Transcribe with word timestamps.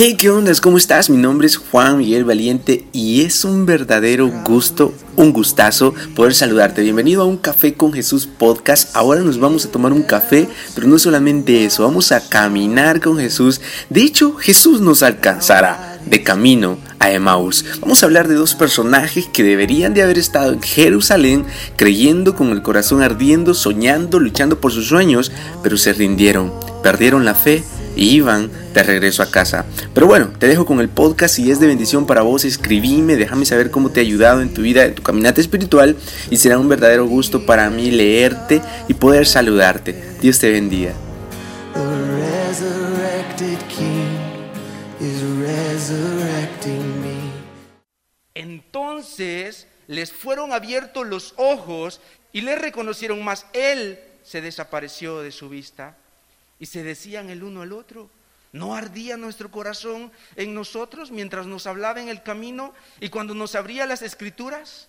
Hey, 0.00 0.14
¿qué 0.16 0.30
onda? 0.30 0.52
¿Cómo 0.62 0.76
estás? 0.76 1.10
Mi 1.10 1.16
nombre 1.16 1.48
es 1.48 1.56
Juan 1.56 1.98
Miguel 1.98 2.24
Valiente 2.24 2.84
y 2.92 3.22
es 3.22 3.44
un 3.44 3.66
verdadero 3.66 4.30
gusto, 4.44 4.94
un 5.16 5.32
gustazo 5.32 5.92
poder 6.14 6.36
saludarte. 6.36 6.82
Bienvenido 6.82 7.22
a 7.22 7.24
un 7.24 7.36
Café 7.36 7.74
con 7.74 7.92
Jesús 7.92 8.28
podcast. 8.28 8.94
Ahora 8.94 9.22
nos 9.22 9.40
vamos 9.40 9.64
a 9.64 9.72
tomar 9.72 9.92
un 9.92 10.04
café, 10.04 10.46
pero 10.76 10.86
no 10.86 11.00
solamente 11.00 11.64
eso, 11.64 11.82
vamos 11.82 12.12
a 12.12 12.20
caminar 12.28 13.00
con 13.00 13.18
Jesús. 13.18 13.60
De 13.90 14.02
hecho, 14.02 14.36
Jesús 14.36 14.80
nos 14.80 15.02
alcanzará 15.02 15.98
de 16.06 16.22
camino 16.22 16.78
a 17.00 17.10
Emmaus. 17.10 17.64
Vamos 17.80 18.00
a 18.00 18.06
hablar 18.06 18.28
de 18.28 18.36
dos 18.36 18.54
personajes 18.54 19.26
que 19.26 19.42
deberían 19.42 19.94
de 19.94 20.02
haber 20.02 20.18
estado 20.18 20.52
en 20.52 20.62
Jerusalén 20.62 21.44
creyendo 21.74 22.36
con 22.36 22.50
el 22.50 22.62
corazón 22.62 23.02
ardiendo, 23.02 23.52
soñando, 23.52 24.20
luchando 24.20 24.60
por 24.60 24.70
sus 24.70 24.86
sueños, 24.86 25.32
pero 25.64 25.76
se 25.76 25.92
rindieron, 25.92 26.52
perdieron 26.84 27.24
la 27.24 27.34
fe 27.34 27.64
y 27.98 28.14
iban 28.14 28.48
de 28.72 28.82
regreso 28.84 29.24
a 29.24 29.30
casa. 29.30 29.66
Pero 29.92 30.06
bueno, 30.06 30.30
te 30.38 30.46
dejo 30.46 30.64
con 30.64 30.78
el 30.78 30.88
podcast. 30.88 31.34
Si 31.34 31.50
es 31.50 31.58
de 31.58 31.66
bendición 31.66 32.06
para 32.06 32.22
vos, 32.22 32.44
escribime, 32.44 33.16
déjame 33.16 33.44
saber 33.44 33.72
cómo 33.72 33.90
te 33.90 33.98
ha 33.98 34.04
ayudado 34.04 34.40
en 34.40 34.54
tu 34.54 34.62
vida, 34.62 34.84
en 34.84 34.94
tu 34.94 35.02
caminata 35.02 35.40
espiritual. 35.40 35.96
Y 36.30 36.36
será 36.36 36.58
un 36.58 36.68
verdadero 36.68 37.06
gusto 37.06 37.44
para 37.44 37.68
mí 37.70 37.90
leerte 37.90 38.62
y 38.86 38.94
poder 38.94 39.26
saludarte. 39.26 40.00
Dios 40.22 40.38
te 40.38 40.50
bendiga. 40.52 40.92
Entonces 48.34 49.66
les 49.88 50.12
fueron 50.12 50.52
abiertos 50.52 51.04
los 51.04 51.34
ojos 51.36 52.00
y 52.32 52.42
le 52.42 52.54
reconocieron, 52.54 53.24
más 53.24 53.46
él 53.52 53.98
se 54.22 54.40
desapareció 54.40 55.20
de 55.20 55.32
su 55.32 55.48
vista. 55.48 55.96
Y 56.58 56.66
se 56.66 56.82
decían 56.82 57.30
el 57.30 57.42
uno 57.42 57.62
al 57.62 57.72
otro, 57.72 58.10
¿no 58.52 58.74
ardía 58.74 59.16
nuestro 59.16 59.50
corazón 59.50 60.10
en 60.36 60.54
nosotros 60.54 61.10
mientras 61.10 61.46
nos 61.46 61.66
hablaba 61.66 62.00
en 62.00 62.08
el 62.08 62.22
camino 62.22 62.74
y 63.00 63.08
cuando 63.08 63.34
nos 63.34 63.54
abría 63.54 63.86
las 63.86 64.02
escrituras? 64.02 64.88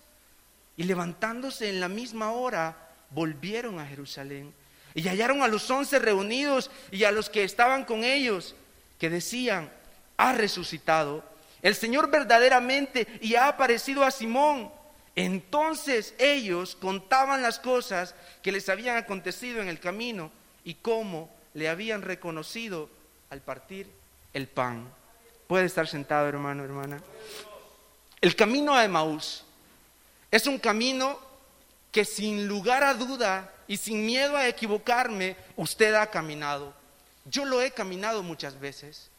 Y 0.76 0.84
levantándose 0.84 1.68
en 1.68 1.80
la 1.80 1.88
misma 1.88 2.32
hora, 2.32 2.88
volvieron 3.10 3.78
a 3.78 3.86
Jerusalén 3.86 4.54
y 4.94 5.02
hallaron 5.02 5.42
a 5.42 5.48
los 5.48 5.70
once 5.70 5.98
reunidos 5.98 6.70
y 6.90 7.04
a 7.04 7.12
los 7.12 7.28
que 7.28 7.44
estaban 7.44 7.84
con 7.84 8.02
ellos, 8.02 8.54
que 8.98 9.10
decían, 9.10 9.70
ha 10.16 10.32
resucitado 10.32 11.24
el 11.62 11.74
Señor 11.74 12.10
verdaderamente 12.10 13.06
y 13.20 13.34
ha 13.34 13.48
aparecido 13.48 14.04
a 14.04 14.10
Simón. 14.10 14.70
Entonces 15.16 16.14
ellos 16.18 16.76
contaban 16.76 17.42
las 17.42 17.58
cosas 17.58 18.14
que 18.42 18.52
les 18.52 18.68
habían 18.68 18.96
acontecido 18.96 19.60
en 19.60 19.68
el 19.68 19.80
camino 19.80 20.30
y 20.64 20.74
cómo 20.74 21.30
le 21.54 21.68
habían 21.68 22.02
reconocido 22.02 22.88
al 23.30 23.40
partir 23.40 23.90
el 24.32 24.48
pan. 24.48 24.92
Puede 25.46 25.66
estar 25.66 25.86
sentado, 25.88 26.28
hermano, 26.28 26.64
hermana. 26.64 27.02
El 28.20 28.36
camino 28.36 28.74
a 28.74 28.84
Emaús 28.84 29.44
es 30.30 30.46
un 30.46 30.58
camino 30.58 31.18
que 31.90 32.04
sin 32.04 32.46
lugar 32.46 32.84
a 32.84 32.94
duda 32.94 33.52
y 33.66 33.76
sin 33.76 34.04
miedo 34.04 34.36
a 34.36 34.48
equivocarme, 34.48 35.36
usted 35.56 35.94
ha 35.94 36.06
caminado. 36.08 36.74
Yo 37.24 37.44
lo 37.44 37.62
he 37.62 37.70
caminado 37.70 38.22
muchas 38.22 38.58
veces. 38.58 39.10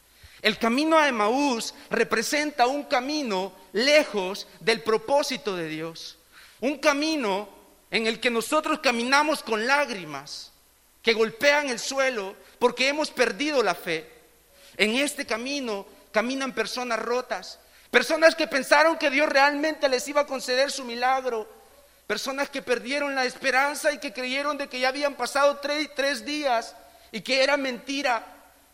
El 0.42 0.58
camino 0.58 0.98
a 0.98 1.08
Emaús 1.08 1.74
representa 1.90 2.68
un 2.68 2.84
camino 2.84 3.54
lejos 3.74 4.48
del 4.60 4.82
propósito 4.82 5.56
de 5.56 5.68
Dios. 5.68 6.18
Un 6.60 6.78
camino 6.80 7.50
en 7.92 8.08
el 8.08 8.20
que 8.20 8.30
nosotros 8.30 8.80
caminamos 8.80 9.44
con 9.44 9.68
lágrimas 9.68 10.51
que 11.02 11.14
golpean 11.14 11.70
el 11.70 11.80
suelo 11.80 12.36
porque 12.60 12.88
hemos 12.88 13.10
perdido 13.10 13.64
la 13.64 13.76
fe. 13.76 14.10
En 14.78 14.96
este 14.96 15.26
camino 15.26 15.86
caminan 16.12 16.54
personas 16.54 17.00
rotas, 17.00 17.60
personas 17.90 18.36
que 18.36 18.48
pensaron 18.48 18.98
que 18.98 19.10
Dios 19.10 19.28
realmente 19.30 19.90
les 19.90 20.08
iba 20.08 20.22
a 20.22 20.28
conceder 20.28 20.72
su 20.72 20.84
milagro, 20.84 21.48
personas 22.08 22.50
que 22.50 22.62
perdieron 22.62 23.16
la 23.16 23.26
esperanza 23.26 23.92
y 23.92 23.98
que 23.98 24.14
creyeron 24.14 24.58
de 24.58 24.68
que 24.68 24.80
ya 24.80 24.90
habían 24.90 25.16
pasado 25.16 25.60
tres, 25.60 26.26
días 26.26 26.76
y 27.12 27.22
que 27.22 27.44
era 27.44 27.58
mentira, 27.58 28.26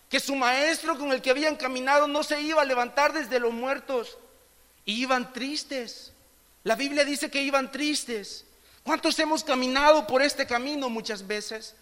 que 0.09 0.19
su 0.19 0.35
maestro 0.35 0.97
con 0.97 1.12
el 1.12 1.22
que 1.22 1.31
habían 1.31 1.56
caminado 1.56 2.07
no 2.07 2.23
se 2.23 2.41
iba 2.41 2.62
a 2.62 2.66
levantar 2.66 3.13
desde 3.13 3.40
los 3.40 3.53
muertos 3.53 4.18
y 4.85 5.02
iban 5.02 5.34
tristes. 5.34 6.13
La 6.63 6.75
Biblia 6.75 7.06
dice 7.06 7.29
que 7.29 7.41
iban 7.41 7.72
tristes. 7.72 8.46
¿Cuántos 8.84 9.19
hemos 9.19 9.44
caminado 9.44 10.07
por 10.07 10.22
este 10.22 10.47
camino 10.47 10.90
muchas 10.90 11.25
veces? 11.28 11.75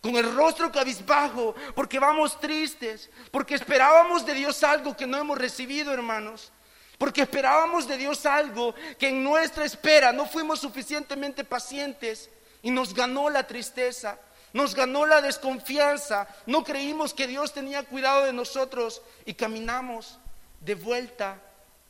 Con 0.00 0.16
el 0.16 0.34
rostro 0.34 0.72
cabizbajo, 0.72 1.54
porque 1.74 1.98
vamos 1.98 2.40
tristes, 2.40 3.10
porque 3.30 3.54
esperábamos 3.54 4.24
de 4.24 4.34
Dios 4.34 4.62
algo 4.62 4.96
que 4.96 5.06
no 5.06 5.18
hemos 5.18 5.36
recibido, 5.36 5.92
hermanos. 5.92 6.52
Porque 6.96 7.22
esperábamos 7.22 7.88
de 7.88 7.96
Dios 7.96 8.26
algo 8.26 8.74
que 8.98 9.08
en 9.08 9.24
nuestra 9.24 9.64
espera 9.64 10.12
no 10.12 10.26
fuimos 10.26 10.60
suficientemente 10.60 11.44
pacientes 11.44 12.28
y 12.62 12.70
nos 12.70 12.94
ganó 12.94 13.30
la 13.30 13.46
tristeza, 13.46 14.18
nos 14.52 14.74
ganó 14.74 15.06
la 15.06 15.22
desconfianza, 15.22 16.28
no 16.46 16.62
creímos 16.62 17.14
que 17.14 17.26
Dios 17.26 17.52
tenía 17.54 17.84
cuidado 17.84 18.24
de 18.24 18.32
nosotros 18.32 19.00
y 19.24 19.34
caminamos 19.34 20.18
de 20.60 20.74
vuelta 20.74 21.40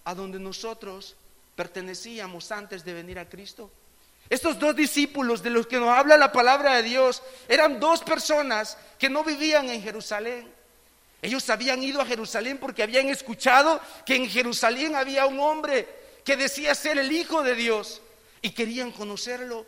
a 0.05 0.15
donde 0.15 0.39
nosotros 0.39 1.17
pertenecíamos 1.57 2.53
antes 2.53 2.85
de 2.85 2.95
venir 2.95 3.19
a 3.19 3.29
Cristo. 3.29 3.71
Estos 4.31 4.61
dos 4.61 4.77
discípulos 4.77 5.43
de 5.43 5.51
los 5.51 5.67
que 5.67 5.81
nos 5.81 5.89
habla 5.89 6.17
la 6.17 6.31
palabra 6.31 6.77
de 6.77 6.85
Dios 6.85 7.21
eran 7.49 7.81
dos 7.81 8.01
personas 8.03 8.79
que 8.97 9.11
no 9.11 9.25
vivían 9.25 9.69
en 9.69 9.83
Jerusalén. 9.83 10.49
Ellos 11.21 11.51
habían 11.51 11.83
ido 11.83 12.01
a 12.01 12.07
Jerusalén 12.07 12.57
porque 12.59 12.85
habían 12.85 13.09
escuchado 13.09 13.81
que 14.07 14.15
en 14.15 14.31
Jerusalén 14.31 14.95
había 14.95 15.27
un 15.27 15.41
hombre 15.41 15.89
que 16.25 16.37
decía 16.37 16.77
ser 16.77 16.97
el 16.99 17.11
Hijo 17.11 17.43
de 17.43 17.57
Dios 17.57 18.01
y 18.41 18.51
querían 18.51 18.93
conocerlo. 18.93 19.67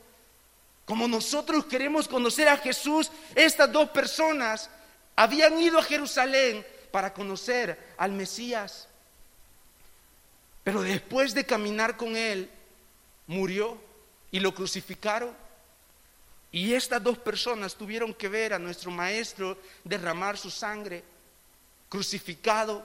Como 0.85 1.09
nosotros 1.09 1.67
queremos 1.67 2.07
conocer 2.07 2.49
a 2.49 2.57
Jesús, 2.57 3.11
estas 3.35 3.71
dos 3.73 3.91
personas 3.91 4.71
habían 5.17 5.61
ido 5.61 5.77
a 5.79 5.83
Jerusalén 5.83 6.65
para 6.93 7.13
conocer 7.13 7.95
al 7.99 8.13
Mesías. 8.13 8.87
Pero 10.63 10.83
después 10.83 11.35
de 11.35 11.45
caminar 11.45 11.97
con 11.97 12.17
él, 12.17 12.49
murió 13.27 13.77
y 14.33 14.41
lo 14.41 14.53
crucificaron. 14.53 15.31
Y 16.51 16.75
estas 16.75 17.03
dos 17.03 17.17
personas 17.19 17.75
tuvieron 17.75 18.13
que 18.13 18.29
ver 18.29 18.53
a 18.53 18.59
nuestro 18.59 18.91
maestro 18.91 19.57
derramar 19.85 20.37
su 20.37 20.51
sangre, 20.51 21.05
crucificado. 21.89 22.85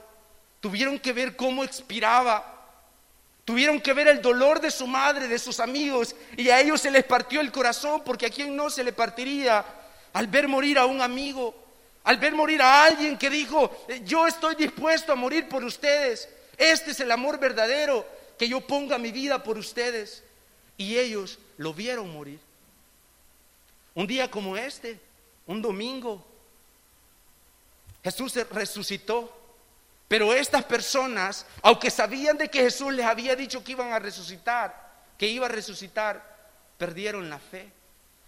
Tuvieron 0.60 0.98
que 0.98 1.12
ver 1.12 1.34
cómo 1.36 1.64
expiraba. 1.64 2.54
Tuvieron 3.44 3.80
que 3.80 3.94
ver 3.94 4.08
el 4.08 4.22
dolor 4.22 4.60
de 4.60 4.70
su 4.70 4.86
madre, 4.86 5.26
de 5.26 5.38
sus 5.38 5.58
amigos. 5.58 6.14
Y 6.36 6.50
a 6.50 6.60
ellos 6.60 6.80
se 6.80 6.90
les 6.90 7.04
partió 7.04 7.40
el 7.40 7.50
corazón, 7.50 8.02
porque 8.04 8.26
a 8.26 8.30
quien 8.30 8.54
no 8.54 8.70
se 8.70 8.84
le 8.84 8.92
partiría 8.92 9.64
al 10.12 10.26
ver 10.26 10.48
morir 10.48 10.78
a 10.78 10.86
un 10.86 11.00
amigo, 11.00 11.54
al 12.04 12.16
ver 12.18 12.34
morir 12.34 12.60
a 12.62 12.84
alguien 12.84 13.18
que 13.18 13.28
dijo, 13.28 13.84
yo 14.04 14.26
estoy 14.26 14.54
dispuesto 14.54 15.12
a 15.12 15.16
morir 15.16 15.48
por 15.48 15.64
ustedes. 15.64 16.28
Este 16.56 16.90
es 16.90 17.00
el 17.00 17.10
amor 17.10 17.38
verdadero, 17.38 18.06
que 18.38 18.48
yo 18.48 18.60
ponga 18.60 18.98
mi 18.98 19.12
vida 19.12 19.42
por 19.42 19.58
ustedes 19.58 20.24
y 20.78 20.96
ellos 20.96 21.38
lo 21.58 21.74
vieron 21.74 22.10
morir. 22.10 22.40
Un 23.94 24.06
día 24.06 24.30
como 24.30 24.56
este, 24.56 24.98
un 25.46 25.60
domingo, 25.60 26.24
Jesús 28.02 28.34
resucitó. 28.50 29.34
Pero 30.06 30.32
estas 30.32 30.64
personas, 30.64 31.44
aunque 31.60 31.90
sabían 31.90 32.38
de 32.38 32.48
que 32.48 32.60
Jesús 32.60 32.94
les 32.94 33.04
había 33.04 33.36
dicho 33.36 33.62
que 33.62 33.72
iban 33.72 33.92
a 33.92 33.98
resucitar, 33.98 34.90
que 35.18 35.26
iba 35.26 35.44
a 35.44 35.50
resucitar, 35.50 36.38
perdieron 36.78 37.28
la 37.28 37.38
fe. 37.38 37.70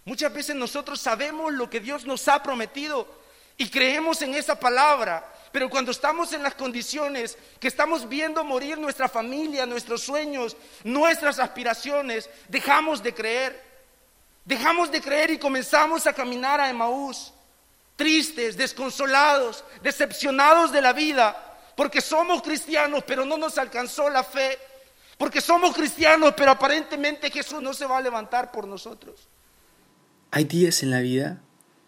Muchas 0.05 0.31
veces 0.31 0.55
nosotros 0.55 1.01
sabemos 1.01 1.51
lo 1.53 1.69
que 1.69 1.79
Dios 1.79 2.05
nos 2.05 2.27
ha 2.27 2.43
prometido 2.43 3.07
y 3.57 3.69
creemos 3.69 4.21
en 4.21 4.35
esa 4.35 4.59
palabra, 4.59 5.30
pero 5.51 5.69
cuando 5.69 5.91
estamos 5.91 6.31
en 6.33 6.43
las 6.43 6.55
condiciones 6.55 7.37
que 7.59 7.67
estamos 7.67 8.07
viendo 8.07 8.43
morir 8.43 8.77
nuestra 8.77 9.09
familia, 9.09 9.65
nuestros 9.65 10.01
sueños, 10.01 10.55
nuestras 10.83 11.39
aspiraciones, 11.39 12.29
dejamos 12.47 13.03
de 13.03 13.13
creer. 13.13 13.71
Dejamos 14.45 14.91
de 14.91 15.01
creer 15.01 15.31
y 15.31 15.37
comenzamos 15.37 16.07
a 16.07 16.13
caminar 16.13 16.59
a 16.59 16.69
Emaús, 16.69 17.31
tristes, 17.95 18.57
desconsolados, 18.57 19.63
decepcionados 19.83 20.71
de 20.71 20.81
la 20.81 20.93
vida, 20.93 21.59
porque 21.75 22.01
somos 22.01 22.41
cristianos, 22.41 23.03
pero 23.05 23.23
no 23.23 23.37
nos 23.37 23.57
alcanzó 23.57 24.09
la 24.09 24.23
fe, 24.23 24.57
porque 25.17 25.41
somos 25.41 25.75
cristianos, 25.75 26.33
pero 26.35 26.51
aparentemente 26.51 27.29
Jesús 27.29 27.61
no 27.61 27.73
se 27.73 27.85
va 27.85 27.99
a 27.99 28.01
levantar 28.01 28.51
por 28.51 28.67
nosotros. 28.67 29.27
Hay 30.31 30.45
días 30.45 30.81
en 30.81 30.89
la 30.89 31.01
vida 31.01 31.41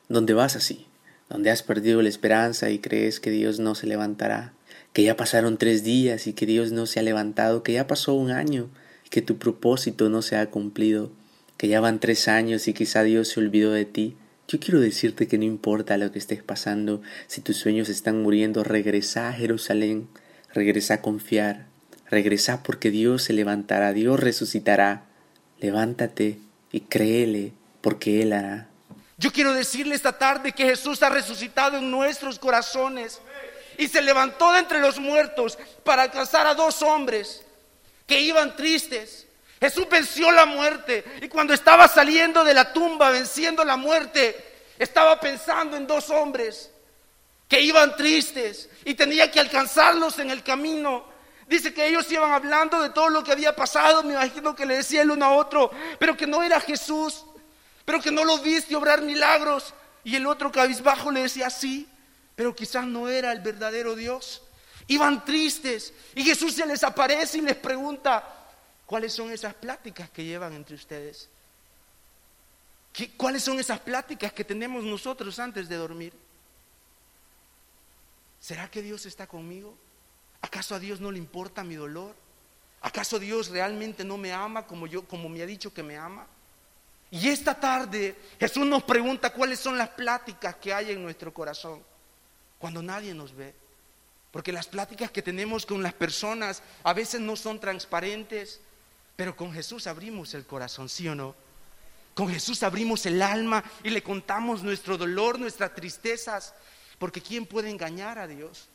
donde 0.07 0.33
vas 0.33 0.55
así, 0.55 0.87
donde 1.33 1.49
has 1.49 1.63
perdido 1.63 2.03
la 2.03 2.09
esperanza 2.09 2.69
y 2.69 2.77
crees 2.77 3.19
que 3.19 3.31
Dios 3.31 3.59
no 3.59 3.73
se 3.73 3.87
levantará, 3.87 4.53
que 4.93 5.01
ya 5.01 5.17
pasaron 5.17 5.57
tres 5.57 5.83
días 5.83 6.27
y 6.27 6.33
que 6.33 6.45
Dios 6.45 6.71
no 6.71 6.85
se 6.85 6.99
ha 6.99 7.03
levantado, 7.03 7.63
que 7.63 7.73
ya 7.73 7.87
pasó 7.87 8.13
un 8.13 8.29
año 8.29 8.69
y 9.03 9.09
que 9.09 9.23
tu 9.23 9.39
propósito 9.39 10.09
no 10.09 10.21
se 10.21 10.37
ha 10.37 10.51
cumplido, 10.51 11.11
que 11.57 11.67
ya 11.67 11.81
van 11.81 11.99
tres 11.99 12.27
años 12.27 12.67
y 12.67 12.73
quizá 12.73 13.01
Dios 13.01 13.29
se 13.29 13.39
olvidó 13.39 13.71
de 13.71 13.85
ti. 13.85 14.15
Yo 14.47 14.59
quiero 14.59 14.79
decirte 14.79 15.27
que 15.27 15.39
no 15.39 15.45
importa 15.45 15.97
lo 15.97 16.11
que 16.11 16.19
estés 16.19 16.43
pasando, 16.43 17.01
si 17.25 17.41
tus 17.41 17.57
sueños 17.57 17.89
están 17.89 18.21
muriendo, 18.21 18.63
regresa 18.63 19.29
a 19.29 19.33
Jerusalén, 19.33 20.07
regresa 20.53 20.95
a 20.95 21.01
confiar, 21.01 21.65
regresa 22.11 22.61
porque 22.61 22.91
Dios 22.91 23.23
se 23.23 23.33
levantará, 23.33 23.91
Dios 23.93 24.19
resucitará. 24.19 25.05
Levántate 25.59 26.37
y 26.71 26.81
créele 26.81 27.53
porque 27.81 28.21
Él 28.21 28.33
hará. 28.33 28.72
Yo 29.23 29.31
quiero 29.31 29.53
decirle 29.53 29.95
esta 29.95 30.11
tarde 30.11 30.51
que 30.51 30.65
Jesús 30.65 31.01
ha 31.01 31.07
resucitado 31.07 31.77
en 31.77 31.89
nuestros 31.89 32.37
corazones 32.37 33.21
y 33.77 33.87
se 33.87 34.01
levantó 34.01 34.51
de 34.51 34.59
entre 34.59 34.81
los 34.81 34.99
muertos 34.99 35.57
para 35.85 36.01
alcanzar 36.01 36.45
a 36.45 36.53
dos 36.53 36.81
hombres 36.81 37.41
que 38.05 38.19
iban 38.19 38.53
tristes. 38.57 39.25
Jesús 39.61 39.87
venció 39.89 40.29
la 40.29 40.45
muerte 40.45 41.05
y 41.21 41.29
cuando 41.29 41.53
estaba 41.53 41.87
saliendo 41.87 42.43
de 42.43 42.53
la 42.53 42.73
tumba 42.73 43.11
venciendo 43.11 43.63
la 43.63 43.77
muerte, 43.77 44.35
estaba 44.77 45.17
pensando 45.21 45.77
en 45.77 45.87
dos 45.87 46.09
hombres 46.09 46.69
que 47.47 47.61
iban 47.61 47.95
tristes 47.95 48.67
y 48.83 48.93
tenía 48.93 49.31
que 49.31 49.39
alcanzarlos 49.39 50.19
en 50.19 50.31
el 50.31 50.43
camino. 50.43 51.05
Dice 51.47 51.73
que 51.73 51.87
ellos 51.87 52.11
iban 52.11 52.33
hablando 52.33 52.81
de 52.81 52.89
todo 52.89 53.07
lo 53.07 53.23
que 53.23 53.31
había 53.31 53.55
pasado, 53.55 54.03
me 54.03 54.15
imagino 54.15 54.53
que 54.53 54.65
le 54.65 54.75
decía 54.75 55.01
el 55.01 55.11
uno 55.11 55.23
a 55.23 55.31
otro, 55.31 55.71
pero 55.97 56.17
que 56.17 56.27
no 56.27 56.43
era 56.43 56.59
Jesús, 56.59 57.23
pero 57.85 58.01
que 58.01 58.11
no 58.11 58.23
lo 58.23 58.39
viste 58.39 58.75
obrar 58.75 59.01
milagros. 59.01 59.73
Y 60.03 60.15
el 60.15 60.25
otro 60.25 60.51
cabizbajo 60.51 61.11
le 61.11 61.21
decía, 61.21 61.49
sí, 61.49 61.87
pero 62.35 62.55
quizás 62.55 62.85
no 62.85 63.07
era 63.07 63.31
el 63.31 63.39
verdadero 63.39 63.95
Dios. 63.95 64.41
Iban 64.87 65.23
tristes 65.23 65.93
y 66.15 66.23
Jesús 66.23 66.53
se 66.55 66.65
les 66.65 66.83
aparece 66.83 67.37
y 67.37 67.41
les 67.41 67.55
pregunta, 67.55 68.23
¿cuáles 68.85 69.13
son 69.13 69.31
esas 69.31 69.53
pláticas 69.53 70.09
que 70.09 70.25
llevan 70.25 70.53
entre 70.53 70.75
ustedes? 70.75 71.29
¿Cuáles 73.17 73.43
son 73.43 73.59
esas 73.59 73.79
pláticas 73.79 74.33
que 74.33 74.43
tenemos 74.43 74.83
nosotros 74.83 75.39
antes 75.39 75.67
de 75.69 75.75
dormir? 75.77 76.13
¿Será 78.39 78.69
que 78.69 78.81
Dios 78.81 79.05
está 79.05 79.25
conmigo? 79.25 79.75
¿Acaso 80.41 80.75
a 80.75 80.79
Dios 80.79 80.99
no 80.99 81.11
le 81.11 81.17
importa 81.17 81.63
mi 81.63 81.75
dolor? 81.75 82.13
¿Acaso 82.81 83.17
Dios 83.17 83.47
realmente 83.47 84.03
no 84.03 84.17
me 84.17 84.33
ama 84.33 84.67
como 84.67 84.85
yo 84.85 85.07
como 85.07 85.29
me 85.29 85.41
ha 85.41 85.45
dicho 85.45 85.73
que 85.73 85.81
me 85.81 85.97
ama? 85.97 86.27
Y 87.13 87.29
esta 87.29 87.53
tarde 87.53 88.15
Jesús 88.39 88.65
nos 88.65 88.81
pregunta 88.81 89.31
cuáles 89.31 89.59
son 89.59 89.77
las 89.77 89.89
pláticas 89.89 90.55
que 90.55 90.73
hay 90.73 90.89
en 90.89 91.03
nuestro 91.03 91.31
corazón 91.31 91.79
cuando 92.57 92.81
nadie 92.81 93.13
nos 93.13 93.35
ve. 93.35 93.53
Porque 94.31 94.51
las 94.51 94.65
pláticas 94.65 95.11
que 95.11 95.21
tenemos 95.21 95.67
con 95.67 95.83
las 95.83 95.93
personas 95.93 96.63
a 96.81 96.91
veces 96.91 97.21
no 97.21 97.35
son 97.35 97.59
transparentes, 97.59 98.61
pero 99.15 99.35
con 99.35 99.53
Jesús 99.53 99.85
abrimos 99.85 100.33
el 100.33 100.47
corazón, 100.47 100.89
¿sí 100.89 101.07
o 101.07 101.13
no? 101.13 101.35
Con 102.15 102.29
Jesús 102.29 102.63
abrimos 102.63 103.05
el 103.05 103.21
alma 103.21 103.63
y 103.83 103.91
le 103.91 104.01
contamos 104.01 104.63
nuestro 104.63 104.97
dolor, 104.97 105.37
nuestras 105.37 105.75
tristezas, 105.75 106.55
porque 106.97 107.21
¿quién 107.21 107.45
puede 107.45 107.69
engañar 107.69 108.17
a 108.17 108.25
Dios? 108.25 108.69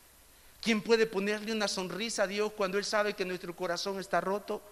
¿Quién 0.63 0.81
puede 0.81 1.07
ponerle 1.07 1.51
una 1.51 1.67
sonrisa 1.67 2.23
a 2.23 2.29
Dios 2.29 2.53
cuando 2.53 2.79
Él 2.79 2.85
sabe 2.85 3.15
que 3.15 3.25
nuestro 3.25 3.57
corazón 3.57 3.99
está 3.99 4.21
roto? 4.21 4.63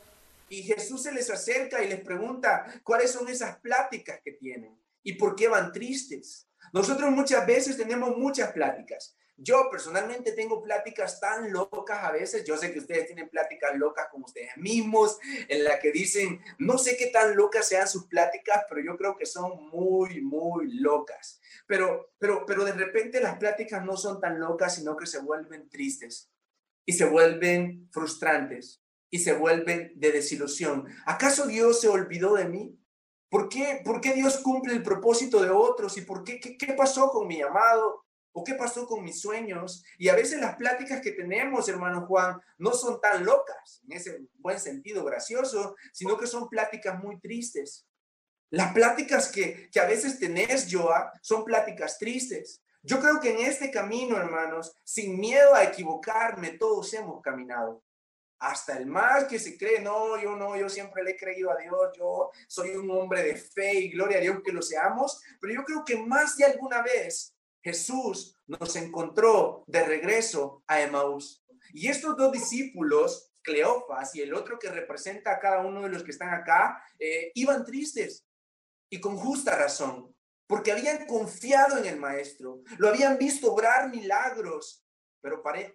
Y 0.48 0.62
Jesús 0.62 1.02
se 1.02 1.12
les 1.12 1.30
acerca 1.30 1.82
y 1.82 1.88
les 1.88 2.00
pregunta 2.00 2.80
cuáles 2.84 3.10
son 3.10 3.28
esas 3.28 3.58
pláticas 3.58 4.20
que 4.24 4.32
tienen 4.32 4.78
y 5.02 5.14
por 5.14 5.34
qué 5.34 5.48
van 5.48 5.72
tristes. 5.72 6.48
Nosotros 6.72 7.10
muchas 7.10 7.46
veces 7.46 7.76
tenemos 7.76 8.16
muchas 8.16 8.52
pláticas. 8.52 9.16
Yo 9.38 9.68
personalmente 9.70 10.32
tengo 10.32 10.62
pláticas 10.62 11.20
tan 11.20 11.52
locas 11.52 12.02
a 12.02 12.10
veces. 12.10 12.44
Yo 12.44 12.56
sé 12.56 12.72
que 12.72 12.78
ustedes 12.78 13.06
tienen 13.06 13.28
pláticas 13.28 13.76
locas 13.76 14.06
como 14.10 14.24
ustedes 14.24 14.56
mismos, 14.56 15.18
en 15.48 15.62
la 15.62 15.78
que 15.78 15.92
dicen, 15.92 16.40
no 16.58 16.78
sé 16.78 16.96
qué 16.96 17.08
tan 17.08 17.36
locas 17.36 17.68
sean 17.68 17.86
sus 17.86 18.06
pláticas, 18.06 18.64
pero 18.68 18.80
yo 18.82 18.96
creo 18.96 19.16
que 19.16 19.26
son 19.26 19.68
muy, 19.68 20.22
muy 20.22 20.72
locas. 20.80 21.40
Pero, 21.66 22.14
pero, 22.18 22.46
pero 22.46 22.64
de 22.64 22.72
repente 22.72 23.20
las 23.20 23.36
pláticas 23.36 23.84
no 23.84 23.96
son 23.96 24.20
tan 24.20 24.40
locas, 24.40 24.76
sino 24.76 24.96
que 24.96 25.06
se 25.06 25.18
vuelven 25.18 25.68
tristes 25.68 26.30
y 26.86 26.94
se 26.94 27.04
vuelven 27.04 27.90
frustrantes 27.92 28.85
y 29.10 29.20
se 29.20 29.34
vuelven 29.34 29.92
de 29.96 30.12
desilusión. 30.12 30.86
¿Acaso 31.06 31.46
Dios 31.46 31.80
se 31.80 31.88
olvidó 31.88 32.34
de 32.34 32.46
mí? 32.46 32.78
¿Por 33.28 33.48
qué, 33.48 33.80
¿Por 33.84 34.00
qué 34.00 34.12
Dios 34.14 34.38
cumple 34.38 34.72
el 34.72 34.82
propósito 34.82 35.42
de 35.42 35.50
otros? 35.50 35.96
¿Y 35.96 36.02
por 36.02 36.24
qué, 36.24 36.40
qué, 36.40 36.72
pasó 36.74 37.10
con 37.10 37.26
mi 37.26 37.42
amado? 37.42 38.04
¿O 38.32 38.44
qué 38.44 38.54
pasó 38.54 38.86
con 38.86 39.02
mis 39.02 39.20
sueños? 39.20 39.82
Y 39.98 40.08
a 40.08 40.14
veces 40.14 40.40
las 40.40 40.56
pláticas 40.56 41.00
que 41.00 41.12
tenemos, 41.12 41.68
hermano 41.68 42.06
Juan, 42.06 42.38
no 42.58 42.72
son 42.72 43.00
tan 43.00 43.24
locas, 43.24 43.80
en 43.88 43.96
ese 43.96 44.20
buen 44.34 44.60
sentido 44.60 45.04
gracioso, 45.04 45.74
sino 45.92 46.16
que 46.18 46.26
son 46.26 46.48
pláticas 46.48 47.02
muy 47.02 47.18
tristes. 47.18 47.86
Las 48.50 48.72
pláticas 48.72 49.32
que, 49.32 49.68
que 49.70 49.80
a 49.80 49.86
veces 49.86 50.18
tenés, 50.18 50.68
Joa, 50.70 51.10
son 51.22 51.44
pláticas 51.44 51.98
tristes. 51.98 52.62
Yo 52.82 53.00
creo 53.00 53.20
que 53.20 53.32
en 53.32 53.40
este 53.40 53.70
camino, 53.72 54.16
hermanos, 54.16 54.72
sin 54.84 55.18
miedo 55.18 55.54
a 55.54 55.64
equivocarme, 55.64 56.50
todos 56.50 56.92
hemos 56.94 57.20
caminado 57.22 57.82
hasta 58.38 58.76
el 58.76 58.86
más 58.86 59.24
que 59.24 59.38
se 59.38 59.56
cree, 59.56 59.80
no, 59.80 60.20
yo 60.20 60.36
no, 60.36 60.56
yo 60.56 60.68
siempre 60.68 61.02
le 61.02 61.12
he 61.12 61.16
creído 61.16 61.50
a 61.50 61.56
Dios, 61.56 61.92
yo 61.96 62.30
soy 62.46 62.70
un 62.70 62.90
hombre 62.90 63.22
de 63.22 63.36
fe 63.36 63.74
y 63.74 63.90
gloria 63.90 64.18
a 64.18 64.20
Dios 64.20 64.40
que 64.44 64.52
lo 64.52 64.62
seamos, 64.62 65.20
pero 65.40 65.54
yo 65.54 65.64
creo 65.64 65.84
que 65.84 65.96
más 65.96 66.36
de 66.36 66.44
alguna 66.44 66.82
vez 66.82 67.34
Jesús 67.62 68.36
nos 68.46 68.76
encontró 68.76 69.64
de 69.66 69.84
regreso 69.84 70.62
a 70.66 70.80
Emaús. 70.80 71.44
Y 71.72 71.88
estos 71.88 72.16
dos 72.16 72.30
discípulos, 72.30 73.32
Cleofas 73.42 74.14
y 74.14 74.22
el 74.22 74.34
otro 74.34 74.58
que 74.58 74.70
representa 74.70 75.32
a 75.32 75.40
cada 75.40 75.66
uno 75.66 75.82
de 75.82 75.88
los 75.88 76.02
que 76.04 76.10
están 76.10 76.32
acá, 76.32 76.82
eh, 76.98 77.32
iban 77.34 77.64
tristes 77.64 78.24
y 78.88 79.00
con 79.00 79.16
justa 79.16 79.56
razón, 79.56 80.14
porque 80.46 80.72
habían 80.72 81.06
confiado 81.06 81.78
en 81.78 81.86
el 81.86 81.98
Maestro, 81.98 82.62
lo 82.78 82.88
habían 82.88 83.18
visto 83.18 83.52
obrar 83.52 83.90
milagros, 83.90 84.85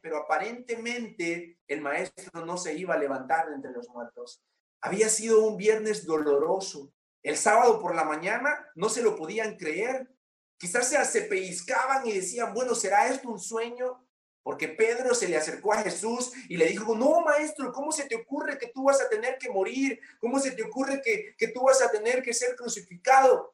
pero, 0.01 0.17
aparentemente 0.17 1.57
el 1.67 1.81
maestro 1.81 2.45
no 2.45 2.57
se 2.57 2.73
iba 2.75 2.93
a 2.93 2.97
levantar 2.99 3.49
de 3.49 3.55
entre 3.55 3.71
los 3.71 3.89
muertos. 3.89 4.41
Había 4.81 5.09
sido 5.09 5.43
un 5.43 5.57
viernes 5.57 6.05
doloroso. 6.05 6.93
El 7.23 7.37
sábado 7.37 7.79
por 7.81 7.93
la 7.93 8.03
mañana 8.03 8.65
no 8.75 8.89
se 8.89 9.03
lo 9.03 9.15
podían 9.15 9.57
creer. 9.57 10.09
Quizás 10.57 10.87
se, 10.87 11.03
se 11.05 11.21
pellizcaban 11.23 12.07
y 12.07 12.13
decían, 12.13 12.53
bueno, 12.53 12.75
¿será 12.75 13.07
esto 13.07 13.29
un 13.29 13.39
sueño? 13.39 14.07
Porque 14.43 14.69
Pedro 14.69 15.13
se 15.13 15.27
le 15.27 15.37
acercó 15.37 15.73
a 15.73 15.83
Jesús 15.83 16.31
y 16.49 16.57
le 16.57 16.67
dijo, 16.67 16.95
no, 16.95 17.21
maestro, 17.21 17.71
¿cómo 17.71 17.91
se 17.91 18.05
te 18.05 18.15
ocurre 18.15 18.57
que 18.57 18.67
tú 18.67 18.85
vas 18.85 19.01
a 19.01 19.09
tener 19.09 19.37
que 19.37 19.49
morir? 19.49 19.99
¿Cómo 20.19 20.39
se 20.39 20.51
te 20.51 20.63
ocurre 20.63 21.01
que, 21.03 21.35
que 21.37 21.49
tú 21.49 21.63
vas 21.63 21.81
a 21.81 21.91
tener 21.91 22.23
que 22.23 22.33
ser 22.33 22.55
crucificado? 22.55 23.53